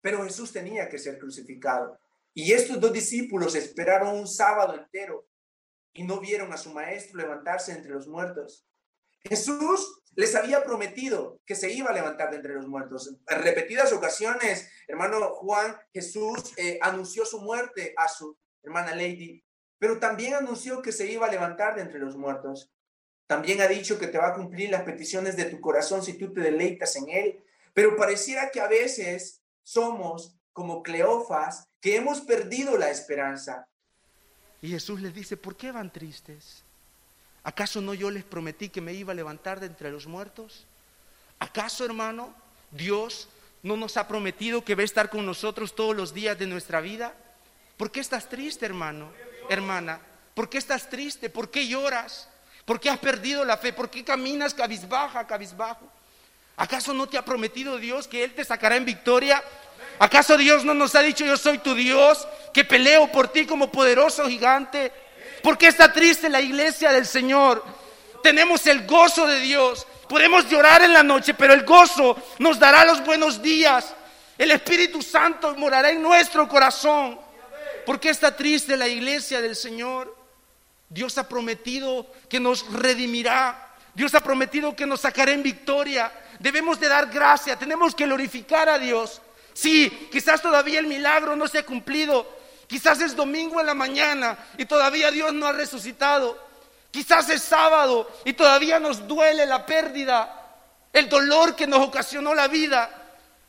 Pero 0.00 0.24
Jesús 0.24 0.52
tenía 0.52 0.88
que 0.88 0.98
ser 0.98 1.18
crucificado. 1.18 1.98
Y 2.38 2.52
estos 2.52 2.78
dos 2.78 2.92
discípulos 2.92 3.54
esperaron 3.54 4.14
un 4.14 4.28
sábado 4.28 4.74
entero 4.74 5.26
y 5.94 6.04
no 6.04 6.20
vieron 6.20 6.52
a 6.52 6.58
su 6.58 6.70
maestro 6.70 7.16
levantarse 7.16 7.72
entre 7.72 7.92
los 7.92 8.06
muertos. 8.08 8.68
Jesús 9.22 10.02
les 10.16 10.34
había 10.34 10.62
prometido 10.62 11.40
que 11.46 11.54
se 11.54 11.72
iba 11.72 11.88
a 11.88 11.94
levantar 11.94 12.28
de 12.28 12.36
entre 12.36 12.52
los 12.52 12.68
muertos. 12.68 13.16
En 13.26 13.42
repetidas 13.42 13.90
ocasiones, 13.94 14.70
hermano 14.86 15.18
Juan, 15.30 15.78
Jesús 15.94 16.52
eh, 16.58 16.78
anunció 16.82 17.24
su 17.24 17.40
muerte 17.40 17.94
a 17.96 18.06
su 18.06 18.36
hermana 18.62 18.94
Lady, 18.94 19.42
pero 19.78 19.98
también 19.98 20.34
anunció 20.34 20.82
que 20.82 20.92
se 20.92 21.10
iba 21.10 21.26
a 21.26 21.30
levantar 21.30 21.74
de 21.74 21.80
entre 21.80 22.00
los 22.00 22.18
muertos. 22.18 22.70
También 23.26 23.62
ha 23.62 23.66
dicho 23.66 23.98
que 23.98 24.08
te 24.08 24.18
va 24.18 24.28
a 24.28 24.34
cumplir 24.34 24.68
las 24.68 24.82
peticiones 24.82 25.38
de 25.38 25.46
tu 25.46 25.58
corazón 25.58 26.02
si 26.02 26.18
tú 26.18 26.34
te 26.34 26.42
deleitas 26.42 26.96
en 26.96 27.08
él. 27.08 27.42
Pero 27.72 27.96
pareciera 27.96 28.50
que 28.50 28.60
a 28.60 28.68
veces 28.68 29.42
somos 29.62 30.35
como 30.56 30.82
Cleofas 30.82 31.68
que 31.82 31.96
hemos 31.96 32.22
perdido 32.22 32.78
la 32.78 32.88
esperanza. 32.88 33.68
Y 34.62 34.70
Jesús 34.70 35.02
les 35.02 35.14
dice, 35.14 35.36
¿por 35.36 35.54
qué 35.54 35.70
van 35.70 35.92
tristes? 35.92 36.62
¿Acaso 37.44 37.82
no 37.82 37.92
yo 37.92 38.10
les 38.10 38.24
prometí 38.24 38.70
que 38.70 38.80
me 38.80 38.94
iba 38.94 39.12
a 39.12 39.14
levantar 39.14 39.60
de 39.60 39.66
entre 39.66 39.92
los 39.92 40.06
muertos? 40.06 40.64
¿Acaso, 41.40 41.84
hermano, 41.84 42.34
Dios 42.70 43.28
no 43.62 43.76
nos 43.76 43.98
ha 43.98 44.08
prometido 44.08 44.64
que 44.64 44.74
va 44.74 44.80
a 44.80 44.86
estar 44.86 45.10
con 45.10 45.26
nosotros 45.26 45.74
todos 45.74 45.94
los 45.94 46.14
días 46.14 46.38
de 46.38 46.46
nuestra 46.46 46.80
vida? 46.80 47.12
¿Por 47.76 47.92
qué 47.92 48.00
estás 48.00 48.26
triste, 48.26 48.64
hermano, 48.64 49.10
hermana? 49.50 50.00
¿Por 50.32 50.48
qué 50.48 50.56
estás 50.56 50.88
triste? 50.88 51.28
¿Por 51.28 51.50
qué 51.50 51.68
lloras? 51.68 52.30
¿Por 52.64 52.80
qué 52.80 52.88
has 52.88 52.98
perdido 52.98 53.44
la 53.44 53.58
fe? 53.58 53.74
¿Por 53.74 53.90
qué 53.90 54.02
caminas 54.02 54.54
cabizbaja, 54.54 55.26
cabizbajo? 55.26 55.86
¿Acaso 56.56 56.94
no 56.94 57.06
te 57.06 57.18
ha 57.18 57.24
prometido 57.26 57.76
Dios 57.76 58.08
que 58.08 58.24
Él 58.24 58.34
te 58.34 58.42
sacará 58.42 58.76
en 58.76 58.86
victoria 58.86 59.44
¿Acaso 59.98 60.36
Dios 60.36 60.64
no 60.64 60.74
nos 60.74 60.94
ha 60.94 61.02
dicho 61.02 61.24
yo 61.24 61.36
soy 61.36 61.58
tu 61.58 61.74
Dios, 61.74 62.26
que 62.52 62.64
peleo 62.64 63.10
por 63.10 63.28
ti 63.28 63.46
como 63.46 63.70
poderoso 63.70 64.28
gigante? 64.28 64.92
¿Por 65.42 65.56
qué 65.56 65.68
está 65.68 65.92
triste 65.92 66.28
la 66.28 66.40
iglesia 66.40 66.92
del 66.92 67.06
Señor? 67.06 67.64
Tenemos 68.22 68.66
el 68.66 68.86
gozo 68.86 69.26
de 69.26 69.40
Dios. 69.40 69.86
Podemos 70.08 70.48
llorar 70.48 70.82
en 70.82 70.92
la 70.92 71.02
noche, 71.02 71.34
pero 71.34 71.54
el 71.54 71.64
gozo 71.64 72.16
nos 72.38 72.58
dará 72.58 72.84
los 72.84 73.04
buenos 73.04 73.40
días. 73.40 73.94
El 74.38 74.50
Espíritu 74.50 75.02
Santo 75.02 75.54
morará 75.56 75.90
en 75.90 76.02
nuestro 76.02 76.48
corazón. 76.48 77.18
¿Por 77.84 78.00
qué 78.00 78.10
está 78.10 78.36
triste 78.36 78.76
la 78.76 78.88
iglesia 78.88 79.40
del 79.40 79.56
Señor? 79.56 80.14
Dios 80.88 81.16
ha 81.18 81.28
prometido 81.28 82.06
que 82.28 82.40
nos 82.40 82.70
redimirá. 82.72 83.74
Dios 83.94 84.14
ha 84.14 84.20
prometido 84.20 84.76
que 84.76 84.86
nos 84.86 85.00
sacará 85.00 85.32
en 85.32 85.42
victoria. 85.42 86.12
Debemos 86.38 86.78
de 86.78 86.88
dar 86.88 87.06
gracia, 87.06 87.56
tenemos 87.56 87.94
que 87.94 88.04
glorificar 88.04 88.68
a 88.68 88.78
Dios. 88.78 89.22
Sí, 89.56 90.10
quizás 90.12 90.42
todavía 90.42 90.80
el 90.80 90.86
milagro 90.86 91.34
no 91.34 91.48
se 91.48 91.60
ha 91.60 91.64
cumplido. 91.64 92.30
Quizás 92.66 93.00
es 93.00 93.16
domingo 93.16 93.58
en 93.58 93.64
la 93.64 93.72
mañana 93.72 94.36
y 94.58 94.66
todavía 94.66 95.10
Dios 95.10 95.32
no 95.32 95.46
ha 95.46 95.52
resucitado. 95.52 96.38
Quizás 96.90 97.30
es 97.30 97.42
sábado 97.42 98.06
y 98.26 98.34
todavía 98.34 98.78
nos 98.78 99.08
duele 99.08 99.46
la 99.46 99.64
pérdida, 99.64 100.58
el 100.92 101.08
dolor 101.08 101.56
que 101.56 101.66
nos 101.66 101.80
ocasionó 101.80 102.34
la 102.34 102.48
vida. 102.48 102.90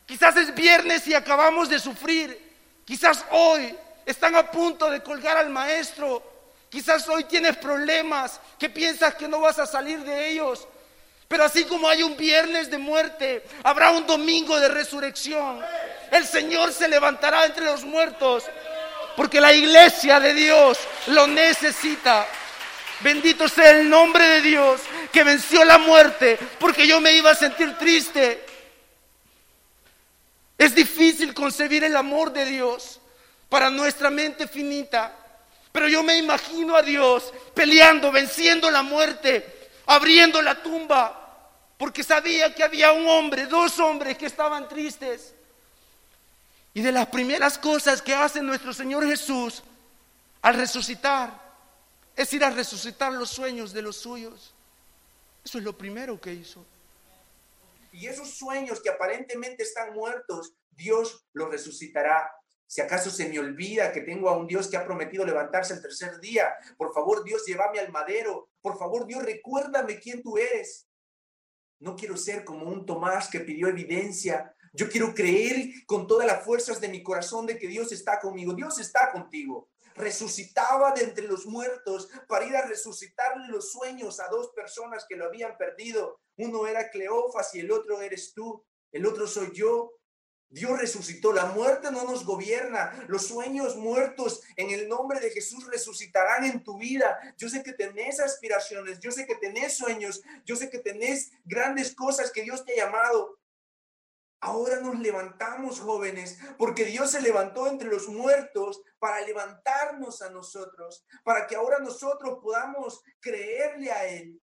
Quizás 0.05 0.37
es 0.37 0.55
viernes 0.55 1.05
y 1.07 1.13
acabamos 1.13 1.67
de 1.67 1.77
sufrir. 1.77 2.55
Quizás 2.85 3.25
hoy 3.31 3.75
están 4.05 4.37
a 4.37 4.49
punto 4.49 4.89
de 4.89 5.03
colgar 5.03 5.35
al 5.35 5.49
maestro. 5.49 6.23
Quizás 6.69 7.05
hoy 7.09 7.25
tienes 7.25 7.57
problemas 7.57 8.39
que 8.57 8.69
piensas 8.69 9.15
que 9.15 9.27
no 9.27 9.41
vas 9.41 9.59
a 9.59 9.65
salir 9.65 9.99
de 10.05 10.29
ellos. 10.29 10.65
Pero 11.27 11.43
así 11.43 11.65
como 11.65 11.89
hay 11.89 12.03
un 12.03 12.15
viernes 12.15 12.71
de 12.71 12.77
muerte, 12.77 13.43
habrá 13.63 13.91
un 13.91 14.07
domingo 14.07 14.57
de 14.57 14.69
resurrección. 14.69 15.61
El 16.11 16.25
Señor 16.25 16.73
se 16.73 16.87
levantará 16.87 17.45
entre 17.45 17.65
los 17.65 17.83
muertos 17.83 18.43
porque 19.15 19.41
la 19.41 19.53
iglesia 19.53 20.19
de 20.19 20.33
Dios 20.33 20.77
lo 21.07 21.27
necesita. 21.27 22.27
Bendito 23.01 23.47
sea 23.47 23.71
el 23.71 23.89
nombre 23.89 24.27
de 24.27 24.41
Dios 24.41 24.81
que 25.11 25.23
venció 25.23 25.63
la 25.65 25.77
muerte 25.77 26.37
porque 26.59 26.87
yo 26.87 27.01
me 27.01 27.13
iba 27.13 27.31
a 27.31 27.35
sentir 27.35 27.77
triste. 27.77 28.45
Es 30.57 30.73
difícil 30.73 31.33
concebir 31.33 31.83
el 31.83 31.95
amor 31.95 32.31
de 32.31 32.45
Dios 32.45 32.99
para 33.49 33.69
nuestra 33.69 34.09
mente 34.09 34.47
finita. 34.47 35.13
Pero 35.71 35.87
yo 35.87 36.01
me 36.01 36.17
imagino 36.17 36.75
a 36.75 36.81
Dios 36.81 37.31
peleando, 37.53 38.11
venciendo 38.11 38.71
la 38.71 38.81
muerte, 38.81 39.69
abriendo 39.85 40.41
la 40.41 40.61
tumba, 40.61 41.23
porque 41.77 42.03
sabía 42.03 42.53
que 42.55 42.63
había 42.63 42.91
un 42.91 43.07
hombre, 43.07 43.45
dos 43.45 43.77
hombres 43.79 44.17
que 44.17 44.25
estaban 44.25 44.67
tristes. 44.67 45.35
Y 46.77 46.81
de 46.83 46.91
las 46.91 47.07
primeras 47.07 47.57
cosas 47.57 48.03
que 48.03 48.13
hace 48.13 48.39
nuestro 48.39 48.71
Señor 48.71 49.03
Jesús 49.03 49.63
al 50.43 50.53
resucitar 50.53 51.41
es 52.15 52.31
ir 52.33 52.43
a 52.43 52.51
resucitar 52.51 53.11
los 53.13 53.31
sueños 53.31 53.73
de 53.73 53.81
los 53.81 53.97
suyos. 53.97 54.53
Eso 55.43 55.57
es 55.57 55.63
lo 55.63 55.75
primero 55.75 56.21
que 56.21 56.31
hizo. 56.33 56.63
Y 57.91 58.05
esos 58.05 58.29
sueños 58.29 58.79
que 58.79 58.91
aparentemente 58.91 59.63
están 59.63 59.95
muertos, 59.95 60.53
Dios 60.69 61.25
los 61.33 61.49
resucitará. 61.49 62.31
Si 62.67 62.79
acaso 62.79 63.09
se 63.09 63.27
me 63.27 63.39
olvida 63.39 63.91
que 63.91 64.01
tengo 64.01 64.29
a 64.29 64.37
un 64.37 64.45
Dios 64.45 64.67
que 64.67 64.77
ha 64.77 64.85
prometido 64.85 65.25
levantarse 65.25 65.73
el 65.73 65.81
tercer 65.81 66.19
día, 66.19 66.53
por 66.77 66.93
favor 66.93 67.23
Dios, 67.23 67.43
llévame 67.47 67.79
al 67.79 67.91
madero. 67.91 68.49
Por 68.61 68.77
favor 68.77 69.07
Dios, 69.07 69.23
recuérdame 69.23 69.99
quién 69.99 70.21
tú 70.21 70.37
eres. 70.37 70.87
No 71.79 71.95
quiero 71.95 72.17
ser 72.17 72.45
como 72.45 72.69
un 72.69 72.85
Tomás 72.85 73.29
que 73.29 73.39
pidió 73.39 73.67
evidencia, 73.67 74.55
yo 74.73 74.89
quiero 74.89 75.13
creer 75.13 75.71
con 75.85 76.07
todas 76.07 76.27
las 76.27 76.43
fuerzas 76.43 76.79
de 76.81 76.89
mi 76.89 77.03
corazón 77.03 77.45
de 77.45 77.57
que 77.57 77.67
Dios 77.67 77.91
está 77.91 78.19
conmigo. 78.19 78.53
Dios 78.53 78.79
está 78.79 79.11
contigo. 79.11 79.69
Resucitaba 79.95 80.91
de 80.91 81.03
entre 81.03 81.27
los 81.27 81.45
muertos 81.45 82.09
para 82.27 82.45
ir 82.45 82.55
a 82.55 82.65
resucitarle 82.65 83.47
los 83.47 83.71
sueños 83.71 84.19
a 84.19 84.27
dos 84.27 84.49
personas 84.49 85.05
que 85.07 85.15
lo 85.15 85.25
habían 85.25 85.57
perdido. 85.57 86.19
Uno 86.37 86.67
era 86.67 86.89
Cleofas 86.89 87.53
y 87.55 87.61
el 87.61 87.71
otro 87.71 88.01
eres 88.01 88.33
tú. 88.33 88.63
El 88.91 89.05
otro 89.05 89.27
soy 89.27 89.51
yo. 89.53 89.97
Dios 90.49 90.79
resucitó, 90.79 91.33
la 91.33 91.47
muerte 91.47 91.91
no 91.91 92.05
nos 92.05 92.23
gobierna, 92.23 93.05
los 93.09 93.27
sueños 93.27 93.75
muertos 93.75 94.41
en 94.55 94.69
el 94.69 94.87
nombre 94.87 95.19
de 95.19 95.29
Jesús 95.29 95.67
resucitarán 95.67 96.45
en 96.45 96.63
tu 96.63 96.77
vida. 96.77 97.19
Yo 97.37 97.49
sé 97.49 97.63
que 97.63 97.73
tenés 97.73 98.21
aspiraciones, 98.21 98.99
yo 99.01 99.11
sé 99.11 99.25
que 99.25 99.35
tenés 99.35 99.75
sueños, 99.75 100.21
yo 100.45 100.55
sé 100.55 100.69
que 100.69 100.79
tenés 100.79 101.31
grandes 101.43 101.93
cosas 101.93 102.31
que 102.31 102.43
Dios 102.43 102.63
te 102.63 102.73
ha 102.73 102.85
llamado, 102.85 103.37
Ahora 104.39 104.81
nos 104.81 104.99
levantamos 104.99 105.79
jóvenes 105.79 106.37
porque 106.57 106.85
Dios 106.85 107.11
se 107.11 107.21
levantó 107.21 107.67
entre 107.67 107.89
los 107.89 108.07
muertos 108.07 108.81
para 108.99 109.21
levantarnos 109.21 110.21
a 110.21 110.29
nosotros, 110.29 111.05
para 111.23 111.47
que 111.47 111.55
ahora 111.55 111.79
nosotros 111.79 112.37
podamos 112.41 113.01
creerle 113.19 113.91
a 113.91 114.07
Él. 114.07 114.39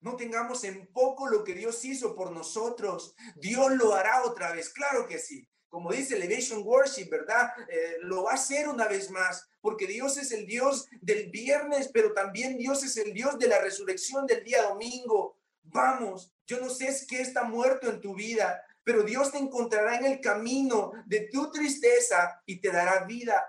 No 0.00 0.16
tengamos 0.16 0.64
en 0.64 0.86
poco 0.92 1.28
lo 1.28 1.44
que 1.44 1.54
Dios 1.54 1.84
hizo 1.84 2.14
por 2.14 2.32
nosotros. 2.32 3.14
Dios 3.36 3.72
lo 3.72 3.94
hará 3.94 4.24
otra 4.24 4.52
vez, 4.52 4.70
claro 4.70 5.06
que 5.06 5.18
sí. 5.18 5.48
Como 5.68 5.92
dice 5.92 6.16
Elevation 6.16 6.62
Worship, 6.64 7.10
¿verdad? 7.10 7.50
Eh, 7.68 7.96
lo 8.00 8.24
va 8.24 8.32
a 8.32 8.34
hacer 8.34 8.68
una 8.68 8.88
vez 8.88 9.10
más, 9.10 9.46
porque 9.60 9.86
Dios 9.86 10.16
es 10.16 10.32
el 10.32 10.46
Dios 10.46 10.86
del 11.00 11.30
viernes, 11.30 11.90
pero 11.92 12.14
también 12.14 12.56
Dios 12.56 12.82
es 12.84 12.96
el 12.96 13.12
Dios 13.12 13.38
de 13.38 13.48
la 13.48 13.60
resurrección 13.60 14.26
del 14.26 14.42
día 14.44 14.62
domingo. 14.62 15.36
Vamos, 15.62 16.32
yo 16.46 16.58
no 16.60 16.70
sé 16.70 16.88
qué 17.06 17.20
está 17.20 17.42
muerto 17.44 17.90
en 17.90 18.00
tu 18.00 18.14
vida, 18.14 18.62
pero 18.88 19.02
Dios 19.02 19.30
te 19.30 19.36
encontrará 19.36 19.98
en 19.98 20.06
el 20.06 20.18
camino 20.18 20.92
de 21.04 21.28
tu 21.30 21.50
tristeza 21.50 22.42
y 22.46 22.58
te 22.58 22.72
dará 22.72 23.04
vida. 23.04 23.46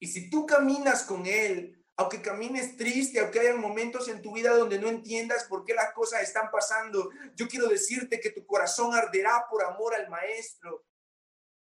Y 0.00 0.06
si 0.06 0.30
tú 0.30 0.46
caminas 0.46 1.02
con 1.02 1.26
Él, 1.26 1.84
aunque 1.94 2.22
camines 2.22 2.74
triste, 2.74 3.20
aunque 3.20 3.40
haya 3.40 3.54
momentos 3.54 4.08
en 4.08 4.22
tu 4.22 4.32
vida 4.32 4.56
donde 4.56 4.78
no 4.78 4.88
entiendas 4.88 5.44
por 5.44 5.62
qué 5.62 5.74
las 5.74 5.92
cosas 5.92 6.22
están 6.22 6.50
pasando, 6.50 7.10
yo 7.34 7.48
quiero 7.48 7.68
decirte 7.68 8.18
que 8.18 8.30
tu 8.30 8.46
corazón 8.46 8.94
arderá 8.94 9.44
por 9.50 9.62
amor 9.62 9.94
al 9.94 10.08
Maestro 10.08 10.86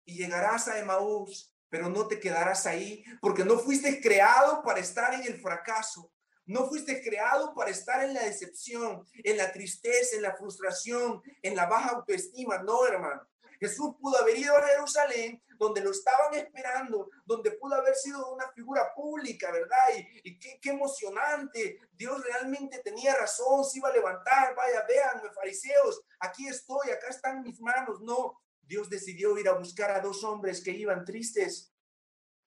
y 0.03 0.17
llegarás 0.17 0.67
a 0.67 0.77
Emaús, 0.77 1.55
pero 1.69 1.87
no 1.87 2.09
te 2.09 2.19
quedarás 2.19 2.65
ahí, 2.65 3.05
porque 3.21 3.45
no 3.45 3.57
fuiste 3.57 4.01
creado 4.01 4.63
para 4.63 4.81
estar 4.81 5.13
en 5.13 5.23
el 5.23 5.39
fracaso. 5.39 6.11
No 6.51 6.67
fuiste 6.67 7.01
creado 7.01 7.53
para 7.53 7.71
estar 7.71 8.03
en 8.03 8.13
la 8.13 8.23
decepción, 8.23 9.05
en 9.23 9.37
la 9.37 9.53
tristeza, 9.53 10.17
en 10.17 10.21
la 10.21 10.35
frustración, 10.35 11.21
en 11.41 11.55
la 11.55 11.65
baja 11.65 11.91
autoestima. 11.91 12.57
No, 12.57 12.85
hermano. 12.85 13.25
Jesús 13.57 13.95
pudo 14.01 14.17
haber 14.17 14.37
ido 14.37 14.57
a 14.57 14.67
Jerusalén, 14.67 15.41
donde 15.57 15.79
lo 15.79 15.91
estaban 15.91 16.33
esperando, 16.33 17.09
donde 17.25 17.51
pudo 17.51 17.75
haber 17.75 17.95
sido 17.95 18.33
una 18.33 18.51
figura 18.51 18.93
pública, 18.93 19.49
¿verdad? 19.49 19.77
Y, 20.23 20.37
qué, 20.39 20.71
emocionante. 20.71 21.79
Dios 21.93 22.21
realmente 22.21 22.79
tenía 22.79 23.15
razón, 23.15 23.63
se 23.63 23.77
iba 23.77 23.87
a 23.87 23.93
levantar. 23.93 24.53
Vaya, 24.53 24.83
vean, 24.89 25.33
fariseos, 25.33 26.01
aquí 26.19 26.47
estoy, 26.47 26.89
acá 26.89 27.07
están 27.07 27.43
mis 27.43 27.61
manos. 27.61 28.01
No, 28.01 28.41
Dios 28.61 28.89
decidió 28.89 29.37
ir 29.37 29.47
a 29.47 29.53
buscar 29.53 29.91
a 29.91 30.01
dos 30.01 30.21
hombres 30.25 30.61
que 30.61 30.71
iban 30.71 31.05
tristes. 31.05 31.71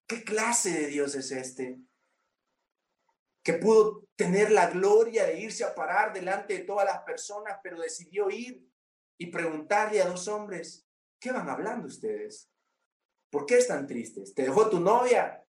¿Qué 0.06 0.24
clase 0.24 0.72
de 0.72 0.86
Dios 0.88 1.14
es 1.14 1.30
este? 1.30 1.78
Que 3.44 3.52
pudo 3.52 4.08
tener 4.16 4.50
la 4.50 4.70
gloria 4.70 5.26
de 5.26 5.38
irse 5.38 5.64
a 5.64 5.74
parar 5.74 6.14
delante 6.14 6.54
de 6.54 6.64
todas 6.64 6.86
las 6.86 7.00
personas, 7.02 7.58
pero 7.62 7.78
decidió 7.78 8.30
ir 8.30 8.66
y 9.18 9.26
preguntarle 9.26 10.00
a 10.00 10.08
dos 10.08 10.26
hombres, 10.28 10.88
¿qué 11.20 11.30
van 11.30 11.50
hablando 11.50 11.86
ustedes? 11.86 12.50
¿Por 13.30 13.44
qué 13.44 13.58
están 13.58 13.86
tristes? 13.86 14.34
¿Te 14.34 14.44
dejó 14.44 14.70
tu 14.70 14.80
novia? 14.80 15.46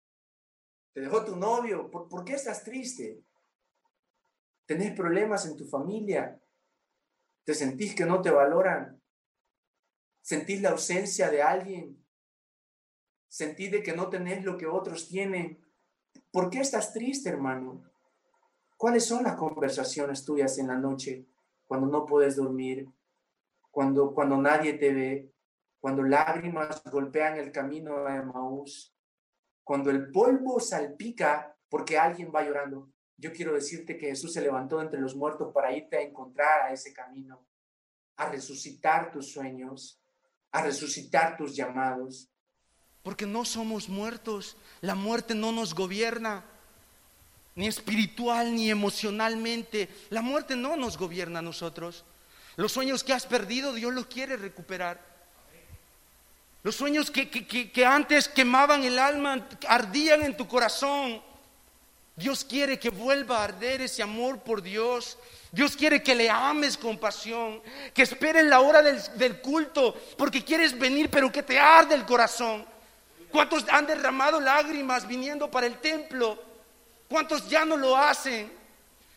¿Te 0.94 1.00
dejó 1.00 1.24
tu 1.24 1.38
novio? 1.38 1.90
¿Por, 1.90 2.10
¿por 2.10 2.26
qué 2.26 2.34
estás 2.34 2.66
triste? 2.66 3.24
¿Tenés 4.66 4.94
problemas 4.94 5.46
en 5.46 5.56
tu 5.56 5.66
familia? 5.66 6.38
¿Te 7.46 7.54
sentís 7.54 7.96
que 7.96 8.06
no 8.06 8.22
te 8.22 8.30
valoran? 8.30 9.02
¿Sentís 10.22 10.62
la 10.62 10.72
ausencia 10.72 11.30
de 11.30 11.42
alguien? 11.42 12.06
¿Sentís 13.30 13.72
de 13.72 13.82
que 13.82 13.96
no 13.96 14.10
tenés 14.10 14.44
lo 14.44 14.58
que 14.58 14.66
otros 14.66 15.08
tienen? 15.08 15.65
¿Por 16.36 16.50
qué 16.50 16.60
estás 16.60 16.92
triste, 16.92 17.30
hermano? 17.30 17.82
¿Cuáles 18.76 19.06
son 19.06 19.24
las 19.24 19.38
conversaciones 19.38 20.26
tuyas 20.26 20.58
en 20.58 20.68
la 20.68 20.76
noche 20.76 21.26
cuando 21.66 21.88
no 21.88 22.06
puedes 22.06 22.36
dormir? 22.36 22.90
Cuando, 23.72 24.14
cuando 24.14 24.36
nadie 24.36 24.74
te 24.74 24.94
ve, 24.94 25.32
cuando 25.80 26.04
lágrimas 26.04 26.84
golpean 26.92 27.38
el 27.38 27.54
camino 27.54 28.06
a 28.06 28.18
Emaús, 28.18 28.94
cuando 29.64 29.90
el 29.92 30.12
polvo 30.12 30.60
salpica 30.60 31.56
porque 31.70 31.98
alguien 31.98 32.34
va 32.36 32.44
llorando. 32.44 32.92
Yo 33.16 33.32
quiero 33.32 33.54
decirte 33.54 33.98
que 33.98 34.08
Jesús 34.08 34.34
se 34.34 34.42
levantó 34.42 34.82
entre 34.82 35.00
los 35.00 35.16
muertos 35.16 35.54
para 35.54 35.72
irte 35.72 35.96
a 35.96 36.02
encontrar 36.02 36.64
a 36.64 36.74
ese 36.74 36.92
camino, 36.92 37.48
a 38.18 38.28
resucitar 38.30 39.10
tus 39.10 39.32
sueños, 39.32 40.04
a 40.52 40.62
resucitar 40.64 41.38
tus 41.38 41.56
llamados, 41.56 42.30
porque 43.06 43.28
no 43.28 43.46
somos 43.46 43.88
muertos. 43.88 44.58
La 44.82 44.96
muerte 44.96 45.36
no 45.36 45.52
nos 45.52 45.76
gobierna, 45.76 46.44
ni 47.54 47.68
espiritual 47.68 48.56
ni 48.56 48.72
emocionalmente. 48.72 49.88
La 50.10 50.24
muerte 50.24 50.56
no 50.56 50.76
nos 50.76 50.98
gobierna 50.98 51.38
a 51.38 51.44
nosotros. 51.44 52.04
Los 52.56 52.72
sueños 52.72 53.04
que 53.04 53.14
has 53.14 53.28
perdido, 53.28 53.74
Dios 53.74 53.94
los 53.94 54.08
quiere 54.08 54.38
recuperar. 54.38 55.00
Los 56.64 56.76
sueños 56.76 57.12
que, 57.12 57.30
que, 57.30 57.86
antes 57.86 58.28
quemaban 58.28 58.84
el 58.84 58.98
alma, 58.98 59.48
ardían 59.68 60.24
en 60.24 60.36
tu 60.36 60.48
corazón. 60.48 61.22
Dios 62.16 62.44
quiere 62.44 62.80
que 62.80 62.90
vuelva 62.90 63.38
a 63.38 63.44
arder 63.44 63.82
ese 63.82 64.02
amor 64.02 64.40
por 64.40 64.64
Dios. 64.64 65.20
Dios 65.52 65.78
quiere 65.78 66.02
que 66.02 66.16
le 66.16 66.28
ames 66.28 66.76
con 66.76 66.98
pasión, 66.98 67.62
que 67.94 68.02
esperes 68.02 68.46
la 68.46 68.62
hora 68.62 68.82
del, 68.82 69.00
del 69.16 69.42
culto, 69.42 69.94
porque 70.18 70.44
quieres 70.44 70.76
venir, 70.76 71.12
pero 71.12 71.32
que 71.32 71.44
te 71.44 71.60
arde 71.60 71.94
el 71.94 72.06
corazón. 72.06 72.74
¿Cuántos 73.32 73.66
han 73.70 73.88
derramado 73.88 74.40
lágrimas 74.40 75.08
viniendo 75.08 75.50
para 75.50 75.68
el 75.68 75.78
templo? 75.80 76.42
¿Cuántos 77.08 77.48
ya 77.50 77.66
no 77.66 77.78
lo 77.78 77.96
hacen? 77.98 78.52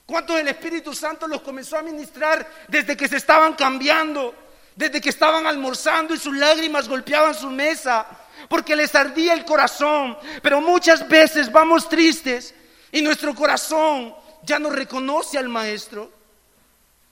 ¿Cuántos 0.07 0.39
el 0.39 0.49
Espíritu 0.49 0.95
Santo 0.95 1.27
los 1.27 1.43
comenzó 1.43 1.77
a 1.79 1.83
ministrar 1.83 2.47
desde 2.69 2.97
que 2.97 3.09
se 3.09 3.17
estaban 3.17 3.55
cambiando? 3.55 4.35
desde 4.79 5.01
que 5.01 5.09
estaban 5.09 5.45
almorzando 5.45 6.15
y 6.15 6.19
sus 6.19 6.37
lágrimas 6.37 6.89
golpeaban 6.89 7.35
su 7.35 7.51
mesa, 7.51 8.07
porque 8.49 8.77
les 8.77 8.95
ardía 8.95 9.33
el 9.33 9.45
corazón. 9.45 10.17
Pero 10.41 10.61
muchas 10.61 11.09
veces 11.09 11.51
vamos 11.51 11.89
tristes 11.89 12.55
y 12.93 13.03
nuestro 13.03 13.35
corazón 13.35 14.15
ya 14.45 14.61
no 14.61 14.71
reconoce 14.71 15.37
al 15.37 15.49
Maestro. 15.49 16.13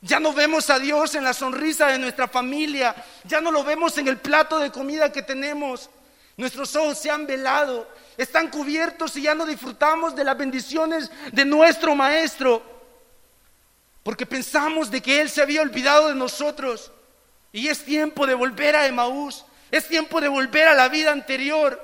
Ya 0.01 0.21
no 0.21 0.33
vemos 0.33 0.71
a 0.71 0.79
Dios 0.79 1.17
en 1.17 1.25
la 1.25 1.35
sonrisa 1.35 1.89
de 1.89 1.99
nuestra 1.99 2.29
familia, 2.29 2.95
ya 3.25 3.41
no 3.41 3.51
lo 3.51 3.65
vemos 3.65 3.99
en 3.99 4.07
el 4.07 4.19
plato 4.19 4.61
de 4.61 4.71
comida 4.71 5.11
que 5.11 5.23
tenemos. 5.23 5.91
Nuestros 6.37 6.77
ojos 6.77 6.99
se 6.99 7.11
han 7.11 7.27
velado, 7.27 7.89
están 8.19 8.51
cubiertos 8.51 9.17
y 9.17 9.23
ya 9.23 9.35
no 9.35 9.47
disfrutamos 9.47 10.15
de 10.15 10.25
las 10.25 10.37
bendiciones 10.37 11.11
de 11.33 11.45
nuestro 11.45 11.95
Maestro, 11.95 12.63
porque 14.03 14.27
pensamos 14.27 14.91
de 14.91 15.01
que 15.01 15.21
Él 15.21 15.31
se 15.31 15.41
había 15.41 15.63
olvidado 15.63 16.09
de 16.09 16.15
nosotros. 16.15 16.93
Y 17.53 17.69
es 17.69 17.85
tiempo 17.85 18.27
de 18.27 18.35
volver 18.35 18.77
a 18.77 18.87
Emaús, 18.87 19.47
es 19.71 19.89
tiempo 19.89 20.21
de 20.21 20.29
volver 20.29 20.69
a 20.69 20.75
la 20.75 20.89
vida 20.89 21.11
anterior. 21.11 21.83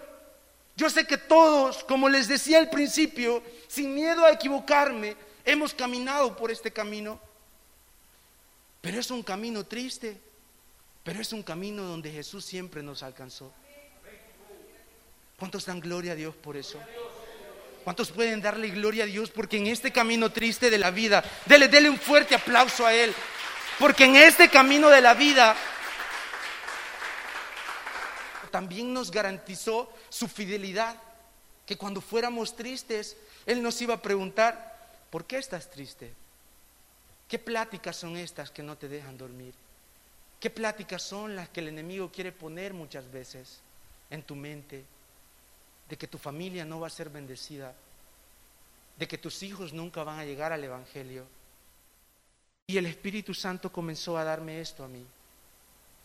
Yo 0.77 0.91
sé 0.91 1.07
que 1.07 1.17
todos, 1.17 1.83
como 1.85 2.09
les 2.11 2.29
decía 2.29 2.59
al 2.59 2.69
principio, 2.69 3.43
sin 3.69 3.95
miedo 3.95 4.25
a 4.25 4.33
equivocarme, 4.33 5.17
hemos 5.47 5.73
caminado 5.73 6.37
por 6.37 6.51
este 6.51 6.71
camino. 6.71 7.19
Pero 8.83 9.01
es 9.01 9.11
un 9.11 9.23
camino 9.23 9.65
triste, 9.65 10.21
pero 11.03 11.21
es 11.21 11.33
un 11.33 11.43
camino 11.43 11.85
donde 11.85 12.11
Jesús 12.11 12.45
siempre 12.45 12.83
nos 12.83 13.03
alcanzó. 13.03 13.53
¿Cuántos 15.43 15.67
dan 15.67 15.81
gloria 15.81 16.13
a 16.13 16.15
Dios 16.15 16.37
por 16.37 16.57
eso? 16.57 16.79
¿Cuántos 17.83 18.13
pueden 18.13 18.41
darle 18.41 18.69
gloria 18.69 19.03
a 19.03 19.07
Dios? 19.09 19.29
Porque 19.29 19.57
en 19.57 19.67
este 19.67 19.91
camino 19.91 20.31
triste 20.31 20.71
de 20.71 20.79
la 20.79 20.93
vida, 20.93 21.25
dele, 21.47 21.67
dele 21.67 21.91
un 21.91 21.99
fuerte 21.99 22.37
aplauso 22.37 22.87
a 22.87 22.95
Él. 22.95 23.13
Porque 23.81 24.05
en 24.05 24.15
este 24.15 24.49
camino 24.49 24.89
de 24.89 25.01
la 25.01 25.15
vida 25.15 25.57
también 28.53 28.95
nos 28.95 29.11
garantizó 29.11 29.93
su 30.11 30.29
fidelidad. 30.29 30.97
Que 31.67 31.77
cuando 31.77 32.01
fuéramos 32.01 32.55
tristes, 32.55 33.17
Él 33.45 33.65
nos 33.65 33.83
iba 33.83 33.95
a 33.95 34.01
preguntar, 34.01 34.79
¿por 35.11 35.25
qué 35.25 35.39
estás 35.39 35.69
triste? 35.69 36.15
¿Qué 37.27 37.41
pláticas 37.41 37.97
son 37.97 38.17
estas 38.17 38.53
que 38.53 38.63
no 38.63 38.79
te 38.79 38.87
dejan 38.87 39.19
dormir? 39.19 39.55
¿Qué 40.39 40.51
pláticas 40.51 41.03
son 41.03 41.35
las 41.35 41.49
que 41.49 41.59
el 41.59 41.67
enemigo 41.67 42.13
quiere 42.13 42.31
poner 42.31 42.75
muchas 42.75 43.11
veces 43.11 43.59
en 44.09 44.23
tu 44.23 44.37
mente? 44.37 44.85
De 45.89 45.97
que 45.97 46.07
tu 46.07 46.19
familia 46.19 46.65
no 46.65 46.81
va 46.81 46.87
a 46.87 46.91
ser 46.91 47.11
bendecida, 47.11 47.75
de 48.97 49.09
que 49.09 49.19
tus 49.19 49.43
hijos 49.43 49.73
nunca 49.73 50.05
van 50.05 50.19
a 50.19 50.25
llegar 50.25 50.53
al 50.53 50.65
Evangelio. 50.65 51.27
Y 52.67 52.77
el 52.79 52.87
Espíritu 52.87 53.35
Santo 53.35 53.73
comenzó 53.73 54.17
a 54.17 54.25
darme 54.25 54.61
esto 54.61 54.85
a 54.85 54.89
mí, 54.89 55.05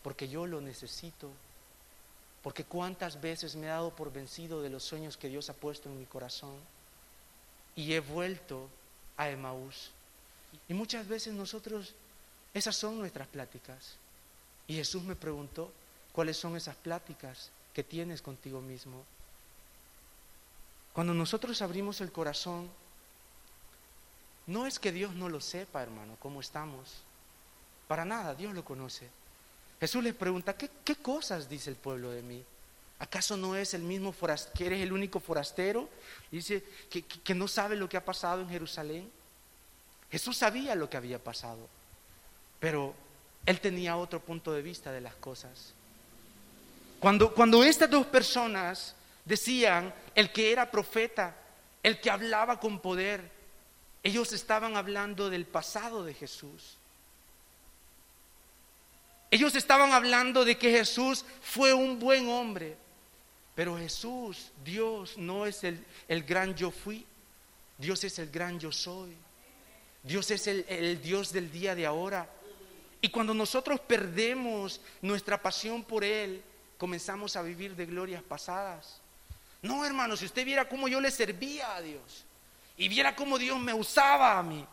porque 0.02 0.28
yo 0.28 0.46
lo 0.46 0.60
necesito, 0.60 1.30
porque 2.42 2.64
cuántas 2.64 3.20
veces 3.20 3.56
me 3.56 3.66
he 3.66 3.70
dado 3.70 3.94
por 3.94 4.12
vencido 4.12 4.62
de 4.62 4.70
los 4.70 4.84
sueños 4.84 5.16
que 5.16 5.28
Dios 5.28 5.48
ha 5.50 5.54
puesto 5.54 5.88
en 5.88 5.98
mi 5.98 6.06
corazón 6.06 6.56
y 7.76 7.92
he 7.92 8.00
vuelto 8.00 8.68
a 9.16 9.30
Emaús. 9.30 9.90
Y 10.68 10.74
muchas 10.74 11.06
veces 11.06 11.34
nosotros, 11.34 11.94
esas 12.54 12.76
son 12.76 12.98
nuestras 12.98 13.28
pláticas. 13.28 13.96
Y 14.66 14.74
Jesús 14.74 15.02
me 15.02 15.14
preguntó, 15.14 15.70
¿cuáles 16.12 16.36
son 16.36 16.56
esas 16.56 16.76
pláticas 16.76 17.50
que 17.72 17.84
tienes 17.84 18.22
contigo 18.22 18.60
mismo? 18.60 19.04
Cuando 20.92 21.14
nosotros 21.14 21.62
abrimos 21.62 22.00
el 22.00 22.10
corazón, 22.10 22.70
no 24.46 24.66
es 24.66 24.78
que 24.78 24.92
Dios 24.92 25.14
no 25.14 25.28
lo 25.28 25.40
sepa, 25.40 25.82
hermano, 25.82 26.16
cómo 26.18 26.40
estamos. 26.40 27.02
Para 27.86 28.04
nada, 28.04 28.34
Dios 28.34 28.54
lo 28.54 28.64
conoce. 28.64 29.08
Jesús 29.78 30.02
les 30.02 30.14
pregunta, 30.14 30.56
¿qué, 30.56 30.96
cosas 30.96 31.48
dice 31.48 31.70
el 31.70 31.76
pueblo 31.76 32.10
de 32.10 32.22
mí? 32.22 32.42
¿Acaso 32.98 33.36
no 33.36 33.54
es 33.54 33.74
el 33.74 33.82
mismo 33.82 34.10
forastero, 34.10 34.54
que 34.56 34.66
eres 34.66 34.82
el 34.82 34.92
único 34.92 35.20
forastero? 35.20 35.88
Dice 36.30 36.64
que, 36.90 37.02
que 37.02 37.34
no 37.34 37.46
sabe 37.46 37.76
lo 37.76 37.88
que 37.88 37.96
ha 37.96 38.04
pasado 38.04 38.40
en 38.40 38.48
Jerusalén. 38.48 39.10
Jesús 40.10 40.36
sabía 40.36 40.74
lo 40.74 40.90
que 40.90 40.96
había 40.96 41.22
pasado, 41.22 41.68
pero 42.58 42.94
él 43.46 43.60
tenía 43.60 43.96
otro 43.96 44.20
punto 44.20 44.52
de 44.52 44.62
vista 44.62 44.90
de 44.90 45.00
las 45.00 45.14
cosas. 45.14 45.74
Cuando, 46.98 47.32
cuando 47.32 47.62
estas 47.62 47.90
dos 47.90 48.06
personas 48.06 48.94
decían, 49.28 49.94
el 50.14 50.32
que 50.32 50.50
era 50.50 50.70
profeta, 50.70 51.36
el 51.82 52.00
que 52.00 52.10
hablaba 52.10 52.58
con 52.58 52.80
poder, 52.80 53.30
ellos 54.02 54.32
estaban 54.32 54.76
hablando 54.76 55.30
del 55.30 55.46
pasado 55.46 56.04
de 56.04 56.14
Jesús. 56.14 56.76
Ellos 59.30 59.54
estaban 59.54 59.92
hablando 59.92 60.44
de 60.44 60.58
que 60.58 60.70
Jesús 60.70 61.24
fue 61.42 61.72
un 61.72 62.00
buen 62.00 62.28
hombre, 62.28 62.76
pero 63.54 63.78
Jesús, 63.78 64.50
Dios, 64.64 65.16
no 65.18 65.46
es 65.46 65.62
el, 65.62 65.84
el 66.08 66.24
gran 66.24 66.54
yo 66.54 66.70
fui, 66.70 67.06
Dios 67.76 68.02
es 68.02 68.18
el 68.18 68.30
gran 68.30 68.58
yo 68.58 68.72
soy. 68.72 69.14
Dios 70.02 70.30
es 70.30 70.46
el, 70.46 71.00
Dios 71.02 71.32
del 71.32 71.50
día 71.50 71.74
de 71.74 71.86
ahora. 71.86 72.28
Y 73.00 73.10
cuando 73.10 73.34
nosotros 73.34 73.80
perdemos 73.80 74.80
nuestra 75.02 75.40
pasión 75.40 75.84
por 75.84 76.02
Él, 76.02 76.42
comenzamos 76.78 77.36
a 77.36 77.42
vivir 77.42 77.76
de 77.76 77.86
glorias 77.86 78.22
pasadas. 78.22 79.00
No, 79.62 79.84
hermano, 79.84 80.16
si 80.16 80.26
usted 80.26 80.44
viera 80.44 80.68
cómo 80.68 80.88
yo 80.88 81.00
le 81.00 81.10
servía 81.10 81.74
a 81.74 81.80
Dios 81.80 82.24
y 82.76 82.88
viera 82.88 83.16
cómo 83.16 83.38
Dios 83.38 83.58
me 83.58 83.74
usaba 83.74 84.38
a 84.38 84.42
mí. 84.42 84.64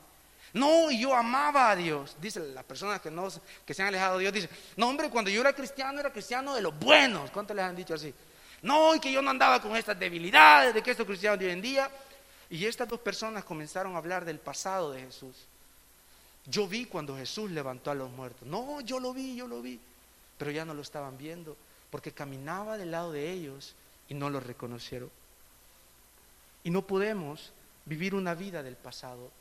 No, 0.53 0.89
y 0.89 1.01
yo 1.01 1.13
amaba 1.13 1.71
a 1.71 1.75
Dios. 1.75 2.15
Dice 2.21 2.39
las 2.39 2.63
personas 2.63 3.01
que, 3.01 3.11
no, 3.11 3.27
que 3.65 3.73
se 3.73 3.81
han 3.81 3.89
alejado 3.89 4.17
de 4.17 4.21
Dios, 4.21 4.33
dice, 4.33 4.49
no, 4.77 4.87
hombre, 4.87 5.09
cuando 5.09 5.29
yo 5.29 5.41
era 5.41 5.53
cristiano, 5.53 5.99
era 5.99 6.11
cristiano 6.11 6.55
de 6.55 6.61
los 6.61 6.77
buenos. 6.79 7.29
¿Cuántos 7.31 7.55
les 7.55 7.65
han 7.65 7.75
dicho 7.75 7.93
así? 7.93 8.13
No, 8.61 8.95
y 8.95 8.99
que 8.99 9.11
yo 9.11 9.21
no 9.21 9.31
andaba 9.31 9.61
con 9.61 9.75
estas 9.75 9.99
debilidades 9.99 10.73
de 10.73 10.81
que 10.81 10.91
estos 10.91 11.05
cristianos 11.05 11.39
hoy 11.39 11.49
en 11.49 11.61
día. 11.61 11.91
Y 12.49 12.65
estas 12.65 12.87
dos 12.87 12.99
personas 12.99 13.43
comenzaron 13.43 13.95
a 13.95 13.97
hablar 13.97 14.23
del 14.23 14.39
pasado 14.39 14.91
de 14.91 15.01
Jesús. 15.01 15.35
Yo 16.45 16.67
vi 16.67 16.85
cuando 16.85 17.17
Jesús 17.17 17.51
levantó 17.51 17.91
a 17.91 17.95
los 17.95 18.09
muertos. 18.11 18.47
No, 18.47 18.79
yo 18.81 18.99
lo 18.99 19.13
vi, 19.13 19.35
yo 19.35 19.47
lo 19.47 19.61
vi. 19.61 19.79
Pero 20.37 20.51
ya 20.51 20.63
no 20.63 20.73
lo 20.73 20.83
estaban 20.83 21.17
viendo 21.17 21.57
porque 21.89 22.11
caminaba 22.11 22.77
del 22.77 22.91
lado 22.91 23.11
de 23.11 23.31
ellos 23.31 23.73
y 24.09 24.13
no 24.13 24.29
lo 24.29 24.39
reconocieron. 24.39 25.09
Y 26.63 26.69
no 26.69 26.85
podemos 26.85 27.51
vivir 27.85 28.15
una 28.15 28.33
vida 28.33 28.63
del 28.63 28.75
pasado 28.75 29.31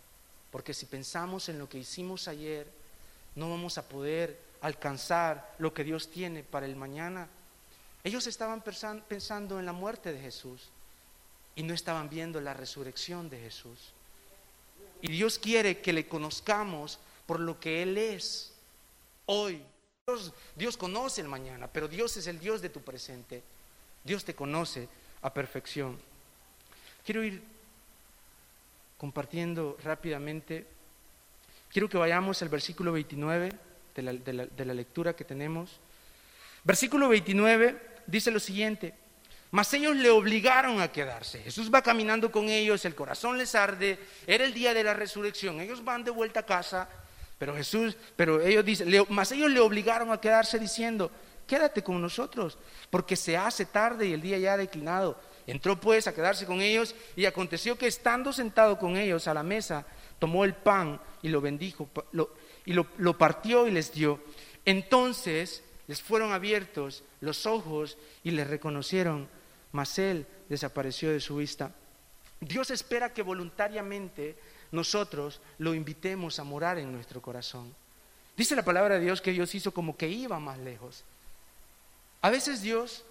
porque 0.55 0.72
si 0.72 0.87
pensamos 0.87 1.48
en 1.48 1.59
lo 1.59 1.68
que 1.68 1.79
hicimos 1.79 2.29
ayer, 2.29 2.68
no 3.35 3.50
vamos 3.50 3.77
a 3.77 3.88
poder 3.88 4.38
alcanzar 4.61 5.53
lo 5.59 5.74
que 5.74 5.83
Dios 5.83 6.12
tiene 6.12 6.44
para 6.44 6.64
el 6.64 6.77
mañana. 6.77 7.27
Ellos 8.05 8.29
estaban 8.29 8.62
pensando 8.62 9.59
en 9.59 9.66
la 9.66 9.72
muerte 9.72 10.12
de 10.12 10.20
Jesús 10.20 10.68
y 11.57 11.64
no 11.64 11.74
estaban 11.74 12.09
viendo 12.09 12.40
la 12.40 12.55
resurrección 12.55 13.29
de 13.29 13.40
Jesús. 13.40 13.92
Y 15.03 15.09
Dios 15.09 15.40
quiere 15.40 15.81
que 15.81 15.92
le 15.92 16.07
conozcamos 16.07 17.00
por 17.27 17.40
lo 17.40 17.59
que 17.59 17.83
Él 17.83 17.98
es 17.98 18.53
hoy. 19.27 19.61
Dios, 20.55 20.77
conoce 20.77 21.20
el 21.20 21.27
mañana, 21.27 21.66
pero 21.66 21.88
Dios 21.88 22.16
es 22.16 22.29
el 22.29 22.38
Dios 22.38 22.62
de 22.62 22.68
tu 22.68 22.81
presente. 22.81 23.42
Dios 24.05 24.25
te 24.25 24.35
conoce 24.35 24.88
a 25.23 25.33
perfección. 25.33 25.99
Quiero 27.05 27.25
ir 27.25 27.43
compartiendo 28.99 29.77
rápidamente. 29.83 30.67
Quiero 31.73 31.88
que 31.88 31.99
vayamos 31.99 32.40
al 32.43 32.51
versículo 32.51 32.93
29 32.93 33.51
de 33.95 34.03
la, 34.64 34.75
lectura 34.75 35.17
que 35.17 35.25
tenemos. 35.25 35.81
Versículo 36.62 37.09
29 37.09 37.81
dice 38.07 38.31
lo 38.31 38.40
siguiente. 38.40 38.95
Mas 39.51 39.73
ellos 39.73 39.95
le 39.97 40.11
obligaron 40.11 40.81
a 40.81 40.90
quedarse. 40.90 41.40
Jesús 41.40 41.71
va 41.73 41.81
caminando 41.81 42.31
con 42.33 42.49
ellos, 42.49 42.85
el 42.85 42.95
corazón 42.95 43.38
les 43.38 43.55
arde, 43.55 43.99
era 44.27 44.45
el 44.45 44.53
día 44.53 44.75
de 44.75 44.83
la 44.83 44.95
resurrección. 44.95 45.61
Ellos 45.61 45.85
van 45.85 46.03
de 46.03 46.11
vuelta 46.11 46.40
a 46.40 46.47
casa, 46.47 46.88
pero 47.38 47.55
Jesús, 47.55 47.97
pero 48.17 48.40
ellos 48.40 48.64
dicen, 48.64 48.88
mas 49.11 49.31
ellos 49.31 49.51
le 49.51 49.61
obligaron 49.61 50.11
a 50.11 50.21
quedarse 50.21 50.59
diciendo, 50.59 51.11
quédate 51.46 51.83
con 51.83 52.00
nosotros, 52.00 52.59
porque 52.90 53.16
se 53.16 53.37
hace 53.37 53.66
tarde 53.66 54.07
y 54.07 54.12
el 54.12 54.22
día 54.22 54.38
ya 54.38 54.54
ha 54.54 54.59
declinado. 54.59 55.18
Entró 55.46 55.78
pues 55.78 56.07
a 56.07 56.14
quedarse 56.14 56.46
con 56.46 56.61
ellos 56.61 56.94
y 57.16 57.26
aconteció 57.26 57.76
que 57.76 57.87
estando 57.87 58.33
sentado 58.33 58.78
con 58.78 58.96
ellos 58.96 59.28
a 59.28 59.35
la 59.35 59.42
mesa, 59.42 59.87
tomó 60.18 60.44
el 60.44 60.54
pan 60.54 61.00
y 61.22 61.28
lo 61.28 61.40
bendijo 61.40 61.88
y 62.64 62.72
lo 62.72 63.18
partió 63.18 63.66
y 63.66 63.70
les 63.70 63.92
dio. 63.92 64.20
Entonces 64.64 65.62
les 65.87 66.00
fueron 66.00 66.33
abiertos 66.33 67.04
los 67.20 67.44
ojos 67.44 67.98
y 68.22 68.30
les 68.30 68.46
reconocieron 68.46 69.28
mas 69.74 69.98
él 69.98 70.24
desapareció 70.48 71.11
de 71.11 71.18
su 71.18 71.37
vista. 71.37 71.72
Dios 72.40 72.70
espera 72.70 73.12
que 73.12 73.22
voluntariamente 73.22 74.38
nosotros 74.70 75.40
lo 75.59 75.74
invitemos 75.74 76.38
a 76.38 76.44
morar 76.44 76.78
en 76.78 76.92
nuestro 76.92 77.20
corazón. 77.20 77.74
Dice 78.37 78.54
la 78.54 78.64
palabra 78.64 78.94
de 78.94 79.04
Dios 79.04 79.20
que 79.20 79.33
Dios 79.33 79.52
hizo 79.52 79.74
como 79.74 79.96
que 79.96 80.09
iba 80.09 80.38
más 80.38 80.59
lejos. 80.61 81.02
A 82.25 82.31
veces 82.31 82.63
Dios 82.63 83.05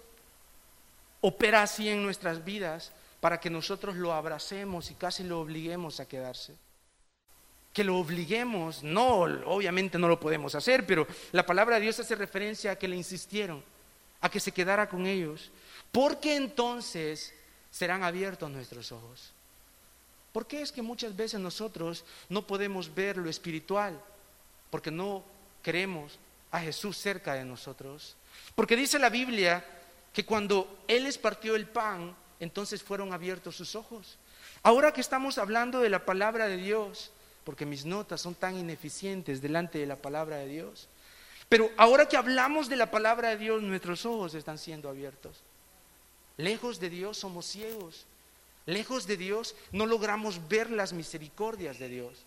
opera 1.20 1.62
así 1.62 1.88
en 1.88 2.02
nuestras 2.02 2.44
vidas 2.44 2.90
para 3.20 3.38
que 3.38 3.48
nosotros 3.48 3.94
lo 3.94 4.12
abracemos 4.12 4.90
y 4.90 4.96
casi 4.96 5.22
lo 5.22 5.38
obliguemos 5.38 6.00
a 6.00 6.08
quedarse. 6.08 6.56
que 7.72 7.84
lo 7.84 7.96
obliguemos. 7.96 8.82
No, 8.82 9.20
obviamente 9.20 9.98
no 9.98 10.08
lo 10.08 10.18
podemos 10.18 10.56
hacer, 10.56 10.84
pero 10.84 11.06
la 11.30 11.46
palabra 11.46 11.76
de 11.76 11.82
Dios 11.82 12.00
hace 12.00 12.16
referencia 12.16 12.72
a 12.72 12.76
que 12.76 12.88
le 12.88 12.96
insistieron, 12.96 13.62
a 14.20 14.28
que 14.28 14.40
se 14.40 14.50
quedara 14.50 14.88
con 14.88 15.06
ellos. 15.06 15.52
Porque 15.92 16.34
entonces 16.34 17.32
serán 17.70 18.02
abiertos 18.02 18.50
nuestros 18.50 18.90
ojos. 18.90 19.32
¿Por 20.32 20.44
qué 20.48 20.60
es 20.60 20.72
que 20.72 20.82
muchas 20.82 21.14
veces 21.14 21.38
nosotros 21.38 22.04
no 22.28 22.44
podemos 22.44 22.92
ver 22.92 23.16
lo 23.16 23.30
espiritual? 23.30 23.96
Porque 24.70 24.90
no 24.90 25.22
queremos 25.62 26.18
a 26.50 26.58
Jesús 26.58 26.98
cerca 26.98 27.34
de 27.34 27.44
nosotros. 27.44 28.16
Porque 28.54 28.76
dice 28.76 28.98
la 28.98 29.10
Biblia 29.10 29.64
que 30.12 30.24
cuando 30.24 30.84
Él 30.86 31.04
les 31.04 31.18
partió 31.18 31.56
el 31.56 31.66
pan, 31.66 32.14
entonces 32.40 32.82
fueron 32.82 33.12
abiertos 33.12 33.56
sus 33.56 33.74
ojos. 33.74 34.18
Ahora 34.62 34.92
que 34.92 35.00
estamos 35.00 35.38
hablando 35.38 35.80
de 35.80 35.90
la 35.90 36.04
palabra 36.04 36.46
de 36.46 36.56
Dios, 36.56 37.10
porque 37.44 37.66
mis 37.66 37.84
notas 37.84 38.20
son 38.20 38.34
tan 38.34 38.56
ineficientes 38.56 39.42
delante 39.42 39.78
de 39.78 39.86
la 39.86 39.96
palabra 39.96 40.36
de 40.36 40.46
Dios, 40.46 40.88
pero 41.48 41.70
ahora 41.76 42.08
que 42.08 42.16
hablamos 42.16 42.68
de 42.68 42.76
la 42.76 42.90
palabra 42.90 43.30
de 43.30 43.36
Dios, 43.36 43.62
nuestros 43.62 44.06
ojos 44.06 44.34
están 44.34 44.58
siendo 44.58 44.88
abiertos. 44.88 45.42
Lejos 46.36 46.80
de 46.80 46.90
Dios 46.90 47.18
somos 47.18 47.46
ciegos. 47.46 48.06
Lejos 48.66 49.06
de 49.06 49.16
Dios 49.16 49.54
no 49.72 49.86
logramos 49.86 50.48
ver 50.48 50.70
las 50.70 50.92
misericordias 50.92 51.78
de 51.78 51.88
Dios. 51.88 52.24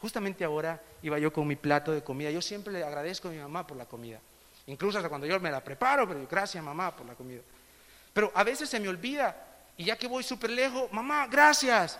Justamente 0.00 0.44
ahora 0.44 0.82
iba 1.02 1.18
yo 1.18 1.32
con 1.32 1.46
mi 1.46 1.56
plato 1.56 1.92
de 1.92 2.04
comida. 2.04 2.30
Yo 2.30 2.42
siempre 2.42 2.72
le 2.72 2.84
agradezco 2.84 3.28
a 3.28 3.30
mi 3.30 3.38
mamá 3.38 3.66
por 3.66 3.76
la 3.76 3.86
comida. 3.86 4.20
Incluso 4.66 4.98
hasta 4.98 5.08
cuando 5.08 5.26
yo 5.26 5.38
me 5.38 5.50
la 5.50 5.62
preparo, 5.62 6.08
pero 6.08 6.26
gracias 6.26 6.62
mamá 6.62 6.94
por 6.94 7.06
la 7.06 7.14
comida. 7.14 7.42
Pero 8.12 8.32
a 8.34 8.42
veces 8.42 8.68
se 8.68 8.80
me 8.80 8.88
olvida 8.88 9.36
y 9.76 9.84
ya 9.84 9.96
que 9.96 10.08
voy 10.08 10.22
súper 10.22 10.50
lejos, 10.50 10.90
mamá, 10.92 11.26
gracias, 11.26 11.98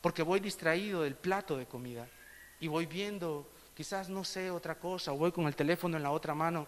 porque 0.00 0.22
voy 0.22 0.40
distraído 0.40 1.02
del 1.02 1.14
plato 1.14 1.56
de 1.56 1.66
comida 1.66 2.06
y 2.60 2.68
voy 2.68 2.86
viendo, 2.86 3.48
quizás 3.74 4.08
no 4.08 4.24
sé 4.24 4.50
otra 4.50 4.76
cosa, 4.76 5.12
o 5.12 5.16
voy 5.16 5.32
con 5.32 5.46
el 5.46 5.56
teléfono 5.56 5.96
en 5.96 6.02
la 6.02 6.10
otra 6.10 6.34
mano. 6.34 6.66